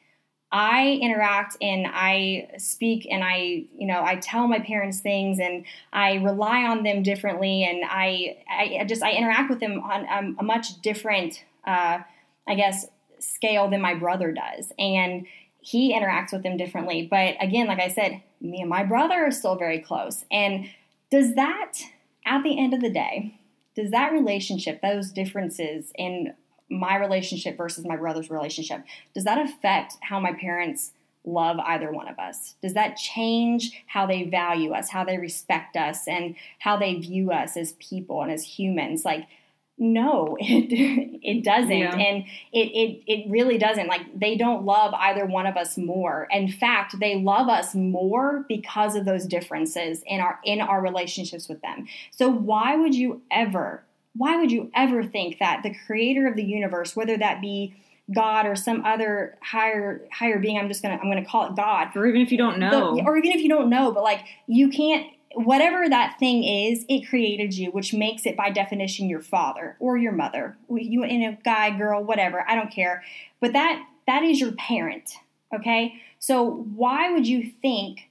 [0.50, 5.64] I interact and I speak and I, you know, I tell my parents things and
[5.92, 10.36] I rely on them differently and I, I just I interact with them on um,
[10.38, 11.98] a much different uh,
[12.46, 12.86] I guess,
[13.18, 14.72] scale than my brother does.
[14.78, 15.26] And
[15.60, 17.06] he interacts with them differently.
[17.08, 20.24] But again, like I said, me and my brother are still very close.
[20.30, 20.66] And
[21.10, 21.74] does that,
[22.26, 23.38] at the end of the day,
[23.76, 26.34] does that relationship, those differences in
[26.68, 28.82] my relationship versus my brother's relationship,
[29.14, 30.92] does that affect how my parents
[31.24, 32.56] love either one of us?
[32.62, 37.30] Does that change how they value us, how they respect us, and how they view
[37.30, 39.04] us as people and as humans?
[39.04, 39.26] Like,
[39.78, 41.70] no it it doesn't.
[41.70, 41.94] Yeah.
[41.96, 43.88] and it, it it really doesn't.
[43.88, 46.28] Like they don't love either one of us more.
[46.30, 51.48] In fact they love us more because of those differences in our in our relationships
[51.48, 51.86] with them.
[52.10, 56.44] So why would you ever why would you ever think that the creator of the
[56.44, 57.74] universe whether that be
[58.14, 61.88] God or some other higher higher being I'm just gonna I'm gonna call it God.
[61.96, 62.96] Or even if you don't know.
[62.96, 66.84] the, or even if you don't know but like you can't whatever that thing is,
[66.88, 70.56] it created you, which makes it by definition your father or your mother.
[70.68, 73.02] You in a guy, girl, whatever, I don't care.
[73.40, 75.12] But that that is your parent.
[75.54, 75.94] Okay?
[76.18, 78.10] So why would you think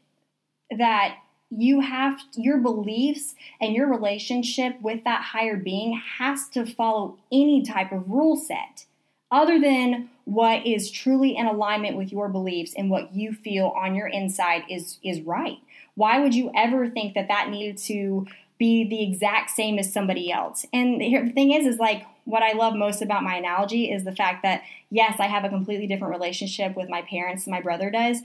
[0.77, 1.17] that
[1.49, 7.61] you have your beliefs and your relationship with that higher being has to follow any
[7.61, 8.85] type of rule set
[9.31, 13.95] other than what is truly in alignment with your beliefs and what you feel on
[13.95, 15.57] your inside is is right
[15.95, 18.27] why would you ever think that that needed to
[18.57, 20.65] be the exact same as somebody else?
[20.71, 24.15] And the thing is, is like what I love most about my analogy is the
[24.15, 27.89] fact that yes, I have a completely different relationship with my parents than my brother
[27.89, 28.21] does,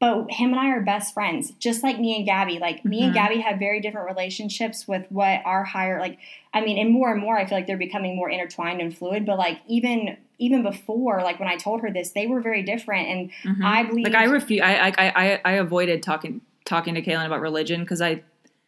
[0.00, 2.58] but him and I are best friends, just like me and Gabby.
[2.58, 2.88] Like mm-hmm.
[2.88, 3.26] me and mm-hmm.
[3.26, 6.18] Gabby have very different relationships with what our higher like
[6.52, 9.24] I mean, and more and more I feel like they're becoming more intertwined and fluid,
[9.24, 13.08] but like even even before, like when I told her this, they were very different
[13.08, 13.64] and mm-hmm.
[13.64, 17.40] I believe Like I refuse I I I I avoided talking talking to Kaylin about
[17.40, 18.22] religion because I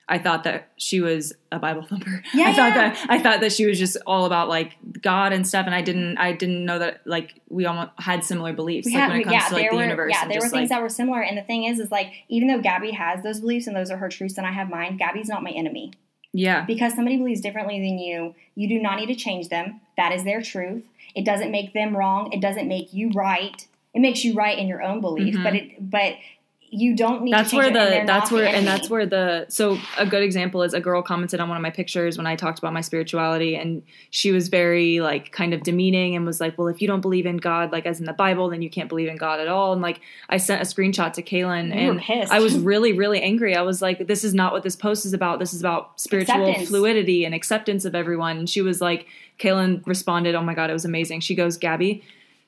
[0.08, 2.22] I thought that she was a Bible thumper.
[2.32, 2.74] Yeah, I thought yeah.
[2.74, 5.82] that I thought that she was just all about like God and stuff, and I
[5.82, 8.86] didn't I didn't know that like we almost had similar beliefs.
[8.86, 10.12] We like when it comes yeah, to like the were, universe.
[10.14, 11.22] Yeah, there were things like, that were similar.
[11.22, 13.96] And the thing is, is like even though Gabby has those beliefs and those are
[13.96, 15.92] her truths, and I have mine, Gabby's not my enemy.
[16.32, 16.64] Yeah.
[16.66, 19.80] Because somebody believes differently than you, you do not need to change them.
[19.96, 20.84] That is their truth.
[21.14, 22.30] It doesn't make them wrong.
[22.30, 23.66] It doesn't make you right.
[23.94, 25.42] It makes you right in your own belief, mm-hmm.
[25.42, 26.16] but it but
[26.70, 30.06] you don't need that's where the that's where the and that's where the so a
[30.06, 32.72] good example is a girl commented on one of my pictures when i talked about
[32.72, 36.82] my spirituality and she was very like kind of demeaning and was like well if
[36.82, 39.16] you don't believe in god like as in the bible then you can't believe in
[39.16, 39.72] god at all.
[39.72, 43.54] And like i sent a screenshot to kaylin and i was really really angry.
[43.54, 45.38] I was like this is not what this post is about.
[45.38, 46.68] This is about spiritual acceptance.
[46.68, 48.38] fluidity and acceptance of everyone.
[48.38, 49.06] And she was like
[49.38, 51.20] kaylin responded oh my god it was amazing.
[51.20, 52.02] She goes gabby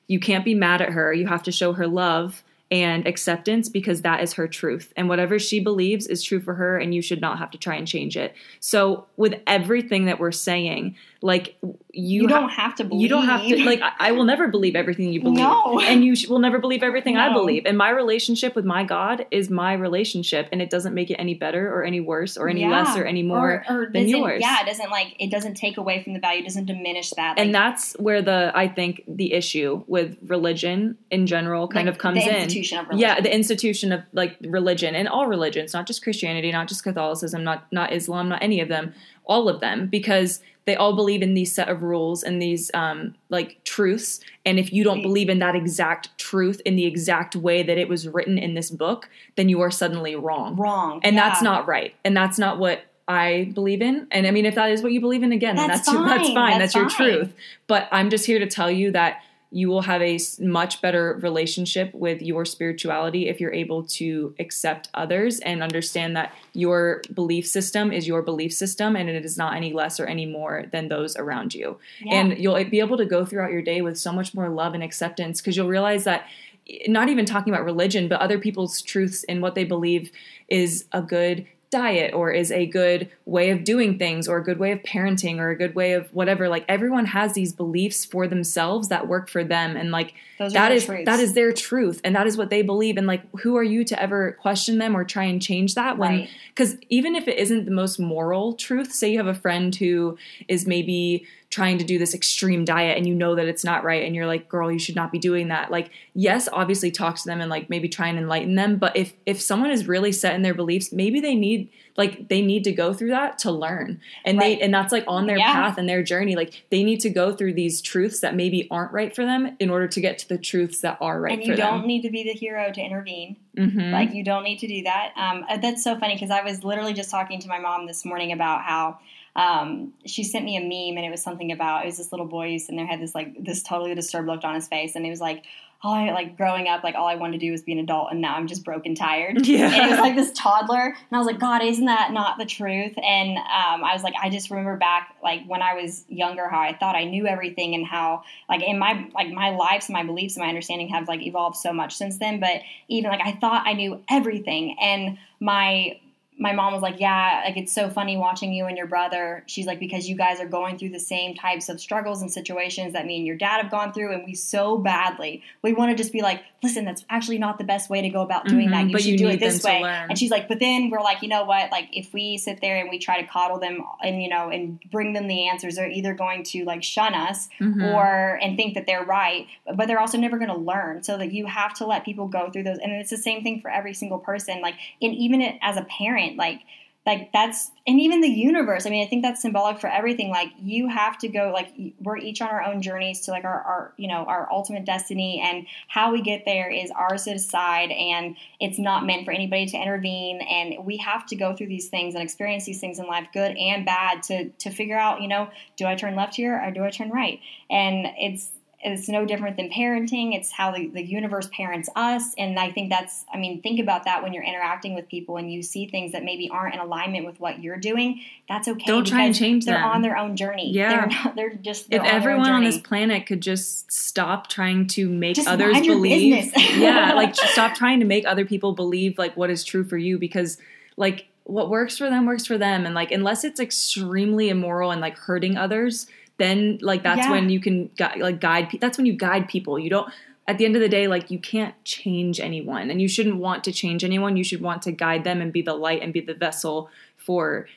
[0.07, 1.13] you can't be mad at her.
[1.13, 4.93] You have to show her love and acceptance because that is her truth.
[4.95, 7.75] And whatever she believes is true for her, and you should not have to try
[7.75, 8.35] and change it.
[8.59, 11.57] So, with everything that we're saying, like
[11.91, 13.01] you, You, don't have to believe.
[13.01, 15.79] you don't have to like I, I will never believe everything you believe No.
[15.83, 19.25] and you sh- will never believe everything i believe and my relationship with my god
[19.31, 22.61] is my relationship and it doesn't make it any better or any worse or any
[22.61, 22.69] Yeah.
[22.69, 24.39] less or any more or, or than yours.
[24.41, 26.39] Yeah, it doesn't like it doesn't take away from the value.
[26.41, 27.37] It doesn't diminish that.
[27.37, 31.95] Like, and that's where the i think the issue with religion in general kind like,
[31.95, 32.87] of comes the in of religion.
[32.97, 37.43] yeah the institution of like religion and all religions not just christianity not just catholicism
[37.43, 38.93] not not islam not any of them
[39.29, 43.15] all of them because they all believe in these set of rules and these um,
[43.29, 47.63] like truths and if you don't believe in that exact truth in the exact way
[47.63, 51.41] that it was written in this book then you are suddenly wrong wrong, and that's
[51.41, 54.05] not right and that's not what I believe in.
[54.11, 56.05] And I mean, if that is what you believe in, again, then That's that's your,
[56.07, 56.35] that's fine.
[56.35, 56.59] fine.
[56.59, 57.33] That's That's, your truth.
[57.65, 61.91] But I'm just here to tell you that you will have a much better relationship
[61.93, 67.91] with your spirituality if you're able to accept others and understand that your belief system
[67.91, 71.15] is your belief system and it is not any less or any more than those
[71.17, 71.79] around you.
[71.99, 72.15] Yeah.
[72.15, 74.75] And you'll eh, be able to go throughout your day with so much more love
[74.75, 76.27] and acceptance because you'll realize that
[76.69, 80.11] eh, not even talking about religion, but other people's truths and what they believe
[80.47, 84.57] is a good diet or is a good way of doing things or a good
[84.57, 88.27] way of parenting or a good way of whatever like everyone has these beliefs for
[88.27, 91.05] themselves that work for them and like Those that is truths.
[91.05, 93.83] that is their truth and that is what they believe and like who are you
[93.83, 96.29] to ever question them or try and change that when Right.
[96.55, 100.17] because even if it isn't the most moral truth say you have a friend who
[100.47, 104.03] is maybe trying to do this extreme diet and you know that it's not right
[104.05, 107.25] and you're like girl you should not be doing that like yes obviously talk to
[107.25, 110.35] them and like maybe try and enlighten them but if if someone is really set
[110.35, 113.99] in their beliefs maybe they need like they need to go through that to learn
[114.25, 114.59] and Right.
[114.59, 115.51] they and that's like on their Yeah.
[115.53, 118.91] path and their journey like they need to go through these truths that maybe aren't
[118.91, 121.55] right for them in order to get to the truths that are right and you
[121.55, 123.37] don't them need to be the hero to intervene.
[123.57, 123.91] Mhm.
[123.91, 125.13] Like you don't need to do that.
[125.17, 128.31] Um, that's so funny because I was literally just talking to my mom this morning
[128.31, 128.99] about how
[129.35, 132.25] um, she sent me a meme and it was something about it was this little
[132.25, 135.05] boy who sitting there had this like this totally disturbed look on his face and
[135.05, 135.45] it was like
[135.81, 138.11] all I like growing up like all I wanted to do was be an adult
[138.11, 139.47] and now I'm just broken tired.
[139.49, 139.73] Yeah.
[139.73, 142.45] And it was like this toddler and I was like God isn't that not the
[142.45, 142.93] truth?
[142.97, 146.59] And um, I was like I just remember back like when I was younger how
[146.59, 150.03] I thought I knew everything and how like in my like my lives and my
[150.03, 153.31] beliefs and my understanding have like evolved so much since then but even like I
[153.33, 155.99] thought I knew everything and my
[156.39, 159.43] my mom was like, Yeah, like it's so funny watching you and your brother.
[159.45, 162.93] She's like, Because you guys are going through the same types of struggles and situations
[162.93, 165.43] that me and your dad have gone through, and we so badly.
[165.61, 168.21] We want to just be like, Listen, that's actually not the best way to go
[168.21, 168.85] about doing Mhm, that.
[168.87, 169.81] You but should you do it this way.
[169.83, 171.71] And she's like, But then we're like, You know what?
[171.71, 174.79] Like, if we sit there and we try to coddle them and, you know, and
[174.91, 177.83] bring them the answers, they're either going to like shun us Mhm.
[177.83, 181.01] or and think that they're right, but they're also never going to learn.
[181.03, 183.61] So that you have to let people go through those, and it's the same thing
[183.61, 184.61] for every single person.
[184.61, 186.61] Like, and even it, as a parent, like
[187.05, 190.29] like that's and even the universe i mean i think that's symbolic for everything.
[190.29, 193.61] Like you have to go like we're each on our own journeys to like our,
[193.61, 197.91] our you know our ultimate destiny and how we get there is ours to decide
[197.91, 201.89] and it's not meant for anybody to intervene and we have to go through these
[201.89, 205.27] things and experience these things in life good and bad to to figure out you
[205.27, 207.39] know do i turn left here or do i turn right?
[207.69, 210.33] And it's it's no different than parenting.
[210.33, 212.33] It's how the, the universe parents us.
[212.37, 215.51] And I think that's, I mean, think about that when you're interacting with people and
[215.51, 218.21] you see things that maybe aren't in alignment with what you're doing.
[218.47, 218.85] That's okay.
[218.85, 219.83] Don't try and change They're them.
[219.83, 220.71] on their own journey.
[220.71, 220.89] Yeah.
[220.89, 224.87] They're, not, they're just, they're if on everyone on this planet could just stop trying
[224.87, 229.35] to make Just others believe yeah like stop trying to make other people believe like
[229.35, 230.57] what is true for you because
[230.97, 235.01] like what works for them works for them and like unless it's extremely immoral and
[235.01, 236.07] like hurting others
[236.39, 237.31] then like that's Yeah.
[237.31, 240.11] when you can gui- like guide pe- that's when you guide people you don't
[240.47, 243.63] at the end of the day like you can't change anyone and you shouldn't want
[243.65, 246.21] to change anyone you should want to guide them and be the light and be
[246.21, 247.67] the vessel for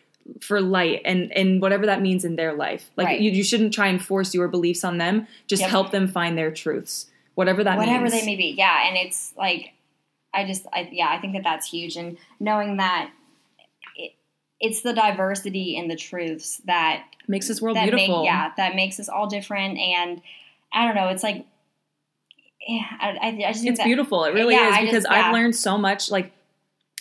[0.40, 3.20] for light and and whatever that means in their life like Right.
[3.20, 5.70] you, you shouldn't try and force your beliefs on them just Yep.
[5.70, 8.54] help them find their truths whatever that whatever means they may be.
[8.56, 9.72] Yeah, and it's like
[10.34, 13.10] I just I, yeah, I think that that's huge, and knowing that
[14.62, 18.98] it's the diversity in the truths that makes this world beautiful make yeah that makes
[18.98, 20.22] us all different, and
[20.72, 21.44] I don't know, it's like
[22.66, 24.24] yeah, I, I, I just think it's that, beautiful.
[24.24, 25.26] It really Yeah, is I because just- yeah.
[25.26, 26.30] i've learned so much like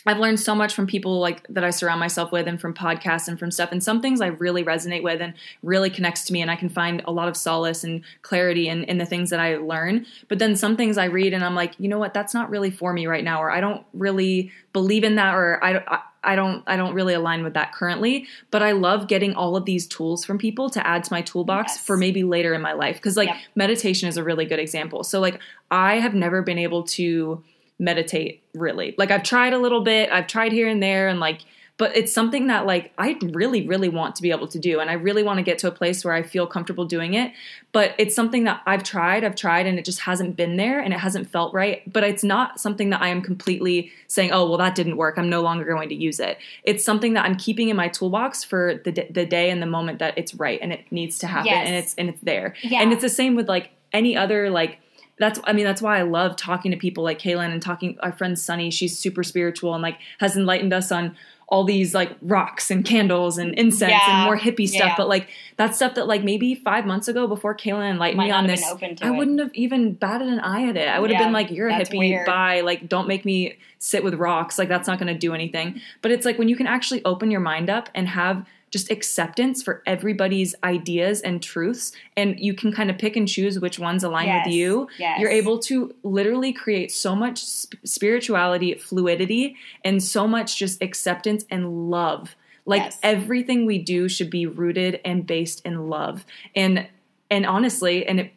[0.04, 3.28] i've learned so much from people like that i surround myself with and from podcasts
[3.28, 5.32] and from stuff and some things i really resonate with and
[5.62, 8.82] really connects to me and i can find a lot of solace and clarity in,
[8.84, 10.04] in the things that i learn.
[10.26, 12.12] But then some things i read and i'm like you know what?
[12.12, 15.62] That's not really for me right now or i don't really believe in that or
[15.62, 19.34] i, I I don't I don't really align with that currently, but I love getting
[19.34, 21.84] all of these tools from people to add to my toolbox Yes.
[21.84, 23.36] for maybe later in my life cuz like Yep.
[23.56, 25.02] meditation is a really good example.
[25.04, 27.42] So like I have never been able to
[27.78, 28.94] meditate really.
[28.98, 31.40] Like I've tried a little bit, I've tried here and there and like
[31.82, 34.88] but it's something that like I really really want to be able to do and
[34.88, 37.32] I really want to get to a place where I feel comfortable doing it
[37.72, 40.94] but it's something that I've tried I've tried and it just hasn't been there and
[40.94, 44.58] it hasn't felt right but it's not something that I am completely saying oh well
[44.58, 47.68] that didn't work I'm no longer going to use it it's something that I'm keeping
[47.68, 50.82] in my toolbox for the the day and the moment that it's right and it
[50.92, 51.66] needs to happen Yes.
[51.66, 52.80] and it's and it's there Yeah.
[52.82, 54.78] and it's the same with like any other like
[55.18, 58.12] that's I mean that's why I love talking to people like Kaylin and talking our
[58.12, 61.16] friend Sunny she's super spiritual and like has enlightened us on
[61.52, 64.00] all these like rocks and candles and incense Yeah.
[64.16, 64.94] and more hippie stuff Yeah.
[64.96, 65.28] but like
[65.58, 68.62] that's stuff that like maybe five months ago before Kaylin enlightened Might me on this
[68.62, 69.16] been open to I it.
[69.18, 71.74] wouldn't have even batted an eye at it I would have been like you're a
[71.74, 72.24] hippie weird.
[72.26, 75.78] bye like don't make me sit with rocks like that's not going to do anything
[76.00, 79.62] but it's like when you can actually open your mind up and have just acceptance
[79.62, 84.02] for everybody's ideas and truths and you can kind of pick and choose which ones
[84.02, 84.88] align Yes, with you.
[84.98, 85.20] Yes.
[85.20, 91.44] you're able to literally create so much sp- spirituality fluidity and so much just acceptance
[91.50, 92.34] and love.
[92.64, 92.98] Like Yes.
[93.02, 96.24] everything we do should be rooted and based in love.
[96.56, 96.88] And
[97.30, 98.32] and honestly and it,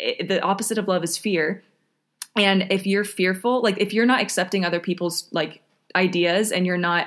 [0.00, 1.62] it, the opposite of love is fear.
[2.36, 5.62] And if you're fearful like if you're not accepting other people's like
[5.94, 7.06] ideas and you're not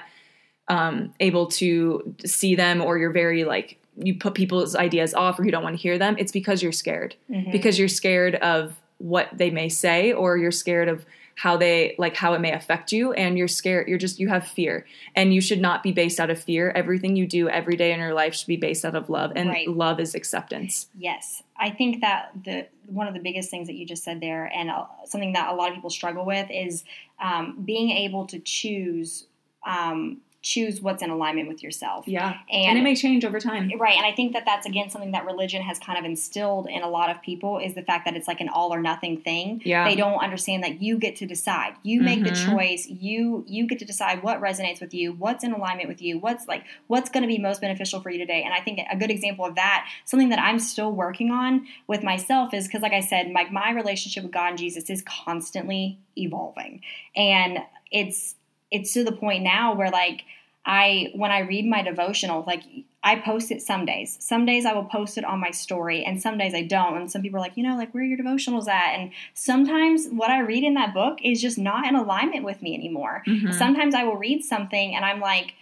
[0.68, 5.46] um, able to see them or you're very like you put people's ideas off or
[5.46, 7.16] you don't want to hear them it's because you're scared.
[7.30, 7.52] Mhm.
[7.52, 11.06] because you're scared of what they may say or you're scared of
[11.36, 14.48] how they like how it may affect you and you're scared you're just you have
[14.48, 14.86] fear.
[15.16, 16.72] And you should not be based out of fear.
[16.76, 19.50] Everything you do every day in your life should be based out of love and
[19.50, 19.68] Right.
[19.68, 20.88] love is acceptance.
[20.98, 24.46] Yes, I think that the one of the biggest things that you just said there,
[24.56, 26.84] and uh, something that a lot of people struggle with, is
[27.20, 29.26] um, being able to choose
[29.66, 32.08] um, choose what's in alignment with yourself.
[32.08, 34.90] yeah And- and, it may change over time Right, and I think that that's again
[34.92, 38.06] something that religion has kind of instilled in a lot of people is the fact
[38.06, 39.62] that it's like an all or nothing thing.
[39.66, 39.86] Yeah.
[39.88, 41.74] they don't understand that you get to decide.
[41.82, 42.52] You make the Mhm.
[42.52, 42.88] choice.
[42.88, 46.48] You you get to decide what resonates with you, what's in alignment with you, what's
[46.48, 48.44] like what's going to be most beneficial for you today.
[48.44, 52.04] And I think a good example of that, something that I'm still working on with
[52.04, 55.98] myself, is because like I said, like my relationship with God and Jesus is constantly
[56.18, 56.82] evolving,
[57.16, 57.60] and
[57.92, 58.36] it's
[58.74, 60.24] it's to the point now where like
[60.66, 62.64] I when I read my devotional, like
[63.04, 64.16] I post it some days.
[64.22, 66.96] Some days I will post it on my story, and some days I don't.
[66.98, 68.98] And some people are like, you know, like where are your devotionals at?
[68.98, 72.74] And sometimes what I read in that book is just not in alignment with me
[72.74, 73.24] anymore.
[73.28, 73.54] Mhm.
[73.54, 75.54] Sometimes I will read something and I'm like,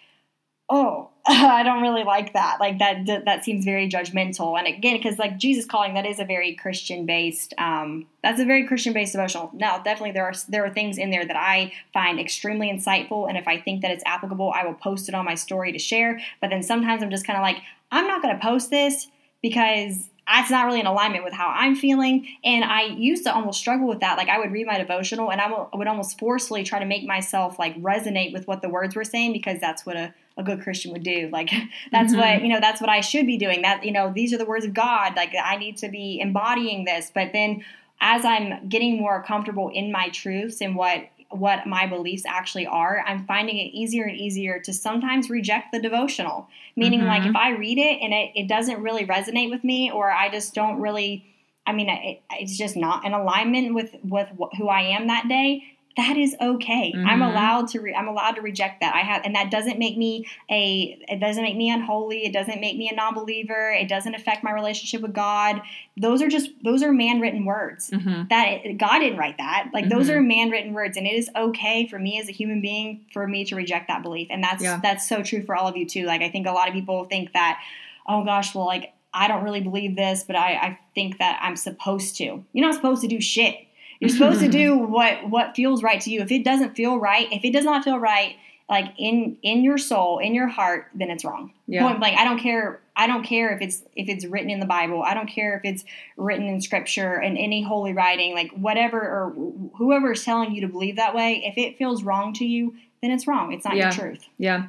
[0.71, 2.59] oh, I don't really like that.
[2.59, 4.57] Like that that seems very judgmental.
[4.57, 7.53] And again, because like Jesus calling, that is a very Christian based.
[7.59, 9.51] Um, that's a very Christian based devotional.
[9.53, 13.37] Now, definitely there are there are things in there that I find extremely insightful, and
[13.37, 16.19] if I think that it's applicable, I will post it on my story to share.
[16.39, 17.57] But then sometimes I'm just kind of like,
[17.91, 19.07] I'm not going to post this
[19.43, 22.27] because that's not really in alignment with how I'm feeling.
[22.43, 24.17] And I used to almost struggle with that.
[24.17, 27.59] Like I would read my devotional and I would almost forcefully try to make myself
[27.59, 30.91] like resonate with what the words were saying because that's what a, a good Christian
[30.91, 31.29] would do.
[31.31, 31.49] Like
[31.91, 32.17] that's Mhm.
[32.17, 33.61] what, you know, that's what I should be doing.
[33.61, 35.15] That, you know, these are the words of God.
[35.15, 37.11] Like I need to be embodying this.
[37.13, 37.63] But then
[38.01, 43.01] as I'm getting more comfortable in my truths and what what my beliefs actually are,
[43.07, 46.49] I'm finding it easier and easier to sometimes reject the devotional.
[46.75, 47.29] Meaning, like, Mhm.
[47.29, 50.53] if I read it and it, it doesn't really resonate with me, or I just
[50.53, 51.23] don't really,
[51.65, 55.29] I mean, it, it's just not in alignment with with wh- who I am that
[55.29, 55.63] day.
[55.97, 56.93] That is okay.
[56.95, 57.31] I'm Mhm.
[57.31, 57.81] allowed to.
[57.81, 58.95] Re- I'm allowed to reject that.
[58.95, 60.97] I have, and that doesn't make me a.
[61.09, 62.25] It doesn't make me unholy.
[62.25, 63.71] It doesn't make me a non-believer.
[63.71, 65.61] It doesn't affect my relationship with God.
[65.97, 68.29] Those are just those are man-written words Mhm.
[68.29, 69.69] that God didn't write that.
[69.73, 70.15] Like those Mhm.
[70.15, 73.43] are man-written words, and it is okay for me as a human being for me
[73.45, 74.79] to reject that belief, and that's Yeah.
[74.81, 76.05] that's so true for all of you too.
[76.05, 77.59] Like I think a lot of people think that,
[78.07, 81.57] oh gosh, well, like I don't really believe this, but I, I think that I'm
[81.57, 82.45] supposed to.
[82.53, 83.57] You're not supposed to do shit.
[84.01, 86.19] You're supposed to do what what feels right to you.
[86.21, 88.35] If it doesn't feel right, if it does not feel right,
[88.69, 91.53] like in in your soul, in your heart, then it's wrong.
[91.67, 91.83] Yeah.
[91.87, 92.17] Point blank.
[92.19, 92.81] I don't care.
[92.95, 95.01] I don't care if it's if it's written in the Bible.
[95.03, 95.85] I don't care if it's
[96.17, 100.61] written in Scripture and any holy writing, like whatever or wh- whoever is telling you
[100.61, 101.43] to believe that way.
[101.45, 103.53] If it feels wrong to you, then it's wrong.
[103.53, 103.85] It's not Yeah.
[103.85, 104.25] your truth.
[104.37, 104.67] Yeah.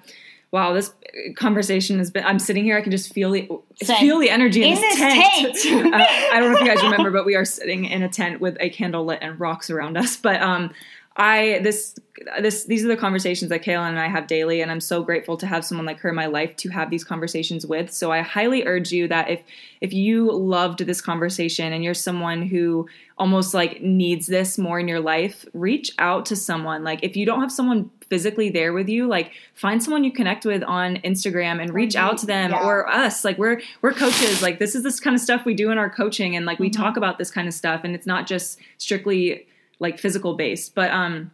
[0.52, 0.92] Wow, this
[1.34, 2.24] conversation has been.
[2.24, 2.76] I'm sitting here.
[2.76, 3.48] I can just feel the
[3.82, 3.98] Same.
[3.98, 5.56] feel the energy in, In this this tent.
[5.62, 5.94] tent.
[5.94, 8.38] uh, I don't know if you guys remember, but we are sitting in a tent
[8.38, 10.16] with a candle lit and rocks around us.
[10.18, 10.70] But um,
[11.16, 11.94] I this
[12.40, 15.36] this these are the conversations that Kaylin and I have daily, and I'm so grateful
[15.38, 17.92] to have someone like her in my life to have these conversations with.
[17.92, 19.40] So I highly urge you that if
[19.80, 22.88] if you loved this conversation and you're someone who
[23.18, 26.82] almost like needs this more in your life, reach out to someone.
[26.84, 30.44] Like if you don't have someone physically there with you, like find someone you connect
[30.44, 32.62] with on Instagram and reach out to them Yeah.
[32.64, 33.24] or us.
[33.24, 34.40] Like we're we're coaches.
[34.42, 36.68] Like this is this kind of stuff we do in our coaching and like we
[36.70, 36.76] Mhm.
[36.76, 39.46] talk about this kind of stuff and it's not just strictly
[39.82, 40.74] like physical based.
[40.74, 41.30] But um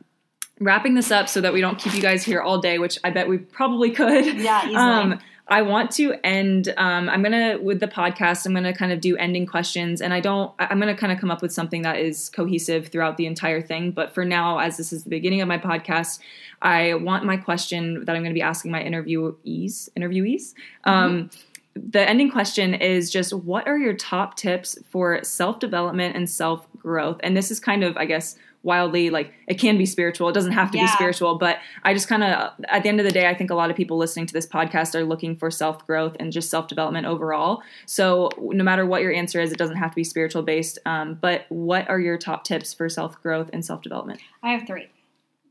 [0.61, 3.11] wrapping this up so that we don't keep you guys here all day, which I
[3.11, 4.27] bet we probably could.
[4.27, 4.77] Yeah, easily.
[4.77, 5.21] Um,
[5.51, 6.75] I want to end.
[6.77, 8.45] Um, I'm gonna with the podcast.
[8.45, 10.53] I'm gonna kind of do ending questions, and I don't.
[10.59, 13.93] I'm gonna kind of come up with something that is cohesive throughout the entire thing.
[13.93, 16.21] But for now, as this is the beginning of my podcast,
[16.61, 19.89] I want my question that I'm gonna be asking my interviewees.
[19.97, 20.53] Interviewees.
[20.85, 21.31] Um,
[21.75, 26.67] the ending question is just what are your top tips for self development and self
[26.79, 27.21] growth?
[27.23, 30.29] And this is kind of, I guess, wildly like it can be spiritual.
[30.29, 33.07] It doesn't have to be spiritual, but I just kind of, at the end of
[33.07, 35.51] the day, I think a lot of people listening to this podcast are looking for
[35.51, 37.63] self growth and just self development overall.
[37.87, 40.79] So no matter what your answer is, it doesn't have to be spiritual based.
[40.87, 44.21] Um, but what are your top tips for self growth and self development?
[44.43, 44.89] I have three,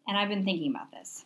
[0.08, 1.26] and I've been thinking about this.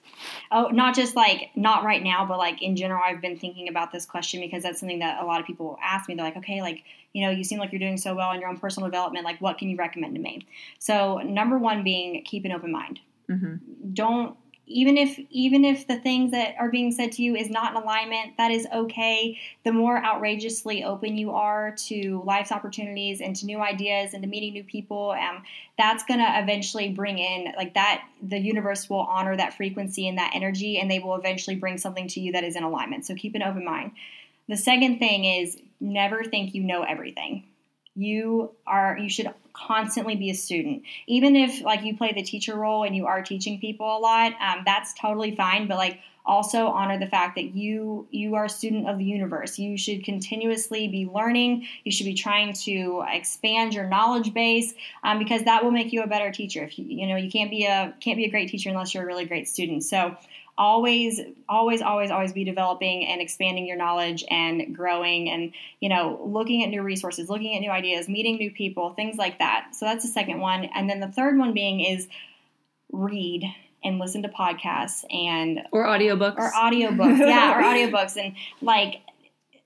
[0.51, 3.91] Oh, not just like not right now, but like in general, I've been thinking about
[3.91, 6.15] this question because that's something that a lot of people ask me.
[6.15, 8.49] They're like, okay, like you know, you seem like you're doing so well in your
[8.49, 9.25] own personal development.
[9.25, 10.45] Like, what can you recommend to me?
[10.79, 12.99] So, number one being keep an open mind.
[13.27, 13.55] hmm
[13.93, 17.75] Don't even if even if the things that are being said to you is not
[17.75, 19.37] in alignment, that is okay.
[19.63, 24.29] The more outrageously open you are to life's opportunities and to new ideas and to
[24.29, 25.43] meeting new people, um,
[25.77, 28.07] that's gonna eventually bring in like that.
[28.21, 32.07] The universe will honor that frequency and that energy, and they will eventually bring something
[32.09, 33.05] to you that is in alignment.
[33.05, 33.91] So keep an open mind.
[34.47, 37.43] The second thing is never think you know everything.
[37.95, 40.83] You are you should constantly be a student.
[41.07, 44.33] Even if like you play the teacher role and you are teaching people a lot
[44.39, 48.49] um, that's totally fine but like also honor the fact that you you are a
[48.49, 49.57] student of the universe.
[49.57, 51.67] You should continuously be learning.
[51.83, 56.03] You should be trying to expand your knowledge base um, because that will make you
[56.03, 56.63] a better teacher.
[56.63, 59.03] If you you know you can't be a can't be a great teacher unless you're
[59.03, 59.83] a really great student.
[59.83, 60.15] So
[60.61, 61.19] always
[61.49, 66.63] always always always be developing and expanding your knowledge and growing and you know looking
[66.63, 69.69] at new resources looking at new ideas meeting new people things like that.
[69.73, 70.65] So that's the second one.
[70.65, 72.07] And then the third one being is
[72.91, 73.43] read
[73.83, 76.37] and listen to podcasts and Or audiobooks.
[76.37, 77.17] or audiobooks.
[77.27, 78.15] Yeah or audiobooks.
[78.23, 79.01] And like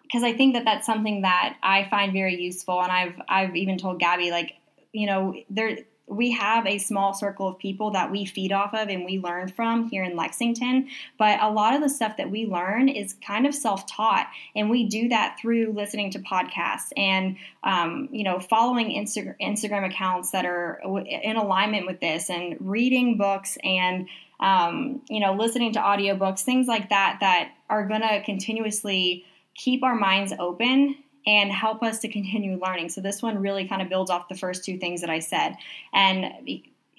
[0.04, 2.82] because i think that that's something that i find very useful.
[2.82, 4.54] And i've i've even told gabby like
[4.94, 5.78] you know there
[6.08, 9.48] we have a small circle of people that we feed off of and we learn
[9.48, 10.88] from here in Lexington.
[11.18, 14.28] But a lot of the stuff that we learn is kind of self taught.
[14.56, 19.86] And we do that through listening to podcasts and, um, you know, following Insta- Instagram
[19.86, 24.08] accounts that are in alignment with this and reading books and,
[24.40, 29.26] um, you know, listening to audiobooks, things like that, that are going to continuously
[29.56, 32.90] keep our minds open and help us to continue learning.
[32.90, 35.56] So this one really kind of builds off the first two things that I said.
[35.94, 36.26] And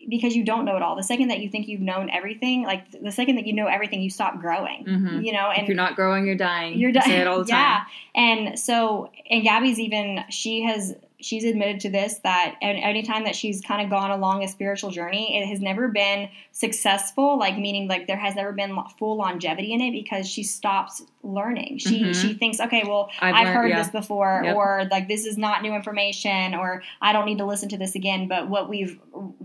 [0.09, 2.91] because you don't know it all, the second that you think you've known everything, like
[3.03, 4.85] the second that you know everything, you stop growing.
[4.85, 5.25] Mhm.
[5.25, 6.79] You know, and if you're not growing, you're dying.
[6.79, 7.07] you're dying.
[7.07, 7.79] say it all the yeah.
[7.79, 7.87] time.
[8.15, 13.61] And so, and Gabby's even, she has, she's admitted to this that anytime that she's
[13.63, 18.07] kind of gone along a spiritual journey, it has never been successful, like meaning like
[18.07, 21.79] there has never been full longevity in it because she stops learning.
[21.79, 22.15] She, Mhm.
[22.15, 23.79] she thinks, okay, well, I've I've, learned- heard yeah.
[23.83, 24.57] this before, Yep.
[24.57, 27.95] or like this is not new information, or I don't need to listen to this
[27.95, 28.29] again.
[28.29, 28.99] But what we've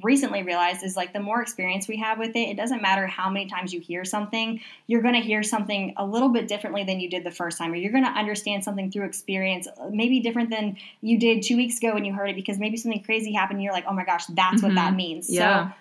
[0.03, 3.29] recently realized is like the more experience we have with it, it doesn't matter how
[3.29, 6.99] many times you hear something, you're going to hear something a little bit differently than
[6.99, 10.19] you did the first time, or you're going to understand something through experience, uh, maybe
[10.19, 13.33] different than you did two weeks ago when you heard it, because maybe something crazy
[13.33, 13.57] happened.
[13.57, 14.97] And you're like, oh my gosh, that's what that Mhm.
[14.97, 15.29] means.
[15.29, 15.69] Yeah.
[15.69, 15.73] So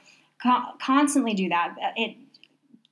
[0.42, 1.74] con- constantly do that.
[1.96, 2.16] It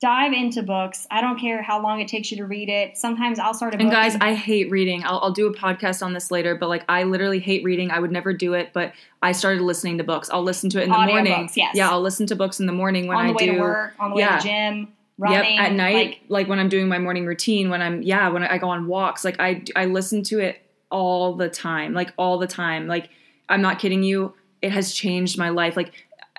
[0.00, 1.06] dive into books.
[1.10, 2.96] I don't care how long it takes you to read it.
[2.96, 5.02] Sometimes I'll start a And guys, I hate reading.
[5.04, 7.90] I'll, I'll do a podcast on this later, but like I literally hate reading.
[7.90, 8.92] I would never do it, but
[9.22, 10.30] I started listening to books.
[10.30, 11.50] I'll listen to it in the Audiobooks, morning.
[11.56, 11.74] yes.
[11.74, 13.52] Yeah, I'll listen to books in the morning when on the I way do.
[13.54, 14.38] to work, on the way yeah.
[14.38, 14.88] to the gym,
[15.18, 18.28] running Yep, at night, Like, like, when I'm doing my morning routine, when I'm yeah,
[18.28, 20.58] when I go on walks, like I I listen to it
[20.92, 22.86] all the time, like all the time.
[22.86, 23.10] Like
[23.48, 24.34] I'm not kidding you.
[24.62, 25.76] It has changed my life.
[25.76, 25.92] Like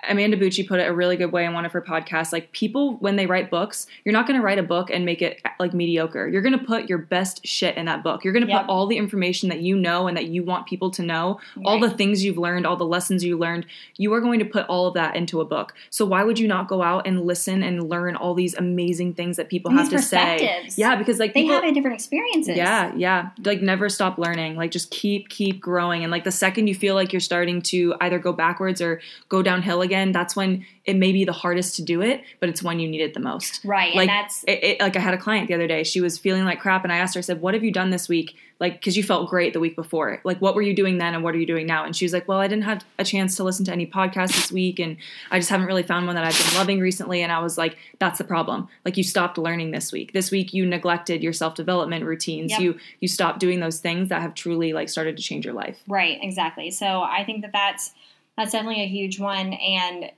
[0.08, 2.32] Amanda Bucci put it a really good way in one of her podcasts.
[2.32, 5.22] Like people, when they write books, you're not going to write a book and make
[5.22, 6.26] it like mediocre.
[6.28, 8.24] You're going to put your best shit in that book.
[8.24, 8.62] You're going to Yep.
[8.62, 11.78] put all the information that you know and that you want people to know, all
[11.78, 13.66] the things you've learned, all the lessons you learned.
[13.96, 15.74] You are going to put all of that into a book.
[15.90, 19.36] So why would you not go out and listen and learn all these amazing things
[19.36, 20.64] that people And have to say?
[20.76, 22.56] Yeah, because like they people, have had different experiences.
[22.56, 23.30] yeah, yeah.
[23.44, 24.56] Like never stop learning.
[24.56, 26.02] Like just keep keep growing.
[26.02, 29.42] And like the second you feel like you're starting to either go backwards or go
[29.42, 32.78] downhill again, that's when it may be the hardest to do it, but it's when
[32.78, 33.60] you need it the most.
[33.64, 33.94] right.
[33.94, 35.82] Like and that's it, it, like I had a client the other day.
[35.82, 37.18] She was feeling like crap, and I asked her.
[37.18, 38.36] I said, "What have you done this week?
[38.60, 40.20] Like, because you felt great the week before.
[40.22, 42.12] Like, what were you doing then, and what are you doing now?" And she was
[42.12, 44.96] like, "Well, I didn't have a chance to listen to any podcasts this week, and
[45.30, 47.76] I just haven't really found one that I've been loving recently." And I was like,
[47.98, 48.68] "That's the problem.
[48.84, 50.12] Like, you stopped learning this week.
[50.12, 52.52] This week you neglected your self development routines.
[52.52, 52.60] Yep.
[52.60, 55.82] You you stopped doing those things that have truly like started to change your life."
[55.88, 56.70] right, exactly.
[56.70, 57.92] So I think that that's
[58.36, 59.52] that's definitely a huge one.
[59.52, 60.10] And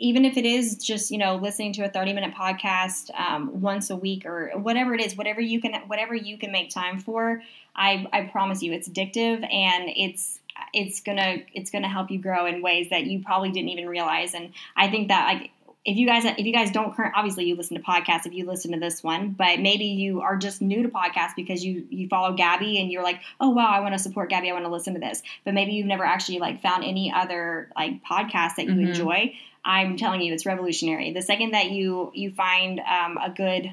[0.00, 3.90] even if it is just you know listening to a 30 minute podcast um, once
[3.90, 7.42] a week or whatever it is whatever you can whatever you can make time for
[7.76, 10.40] i i promise you it's addictive and it's
[10.72, 14.34] it's gonna it's gonna help you grow in ways that you probably didn't even realize
[14.34, 15.50] and i think that like
[15.84, 18.44] if you guys if you guys don't current obviously you listen to podcasts if you
[18.46, 22.06] listen to this one but maybe you are just new to podcasts because you you
[22.08, 24.70] follow gabby and you're like oh wow i want to support gabby i want to
[24.70, 28.66] listen to this but maybe you've never actually like found any other like podcast that
[28.66, 28.88] you Mhm.
[28.88, 29.34] enjoy
[29.64, 33.72] i'm telling you it's revolutionary the second that you you find um, a good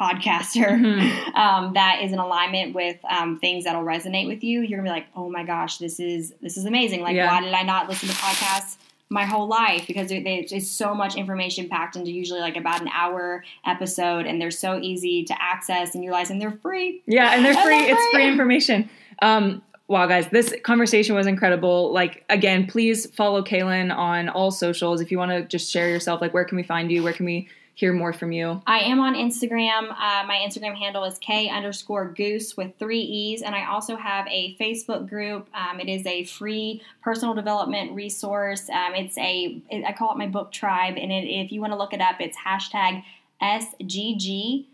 [0.00, 1.34] podcaster Mhm.
[1.36, 4.94] um, that is in alignment with um, things that'll resonate with you you're gonna be
[4.94, 7.30] like oh my gosh this is this is amazing like Yeah.
[7.30, 8.76] why did i not listen to podcasts
[9.10, 10.10] my whole life because
[10.48, 14.78] just so much information packed into usually like about an hour episode and they're so
[14.80, 17.78] easy to access and utilize and they're free Yeah, and they're And free.
[17.78, 18.12] they're It's free.
[18.22, 18.88] free information.
[19.22, 21.92] Um, wow, guys, this conversation was incredible.
[21.92, 25.00] Like, again, please follow Kaylin on all socials.
[25.00, 27.02] If you want to just share yourself, like, where can we find you?
[27.02, 28.62] Where can we hear more from you?
[28.66, 29.90] I am on Instagram.
[29.90, 33.42] Uh, my Instagram handle is K underscore goose with three E's.
[33.42, 35.48] And I also have a Facebook group.
[35.54, 38.70] Um, it is a free personal development resource.
[38.70, 40.94] Um, it's a, it, I call it my book tribe.
[40.96, 43.02] And it, if you want to look it up, it's hashtag
[43.42, 44.66] SGG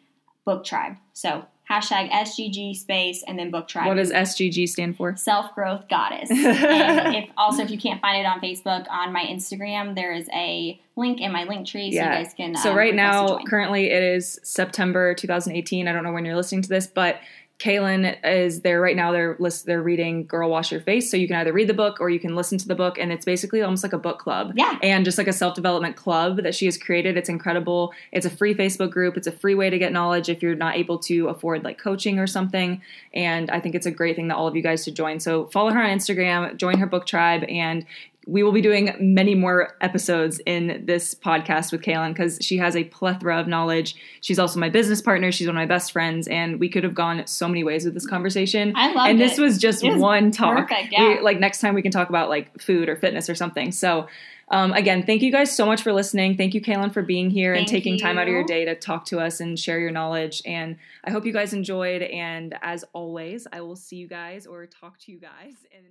[0.44, 0.96] book tribe.
[1.12, 3.86] So hashtag SGG space and then book tribe.
[3.86, 5.14] What does SGG stand for?
[5.16, 6.30] Self growth goddess.
[6.30, 10.28] and if also if you can't find it on Facebook, on my Instagram, there is
[10.32, 12.18] a link in my link tree, so Yeah.
[12.18, 12.56] you guys can.
[12.56, 15.86] So um, right now, currently it is September 2018.
[15.86, 17.20] I don't know when you're listening to this, but
[17.60, 19.12] Kaylin is there right now.
[19.12, 22.00] They're list, they're reading "Girl Wash Your Face," so you can either read the book
[22.00, 24.52] or you can listen to the book, and it's basically almost like a book club.
[24.56, 24.78] Yeah.
[24.82, 27.18] and just like a self development club that she has created.
[27.18, 27.92] It's incredible.
[28.12, 29.18] It's a free Facebook group.
[29.18, 32.18] It's a free way to get knowledge if you're not able to afford like coaching
[32.18, 32.80] or something.
[33.12, 35.20] And I think it's a great thing that all of you guys should join.
[35.20, 37.84] So follow her on Instagram, join her book tribe, and
[38.30, 42.76] we will be doing many more episodes in this podcast with Kaylin because she has
[42.76, 43.96] a plethora of knowledge.
[44.20, 45.32] She's also my business partner.
[45.32, 47.94] She's one of my best friends, and we could have gone so many ways with
[47.94, 48.72] this conversation.
[48.76, 50.68] I loved and this was just was one talk.
[50.68, 53.72] perfect, We- like next time we can talk about like food or fitness or something.
[53.72, 54.06] So.
[54.52, 56.36] Um, again, thank you guys so much for listening.
[56.36, 58.74] Thank you, Kaylin, for being here and Thank taking time out of your day to
[58.74, 60.42] talk to us and share your knowledge.
[60.44, 62.02] And I hope you guys enjoyed.
[62.02, 65.84] And as always, I will see you guys or talk to you guys in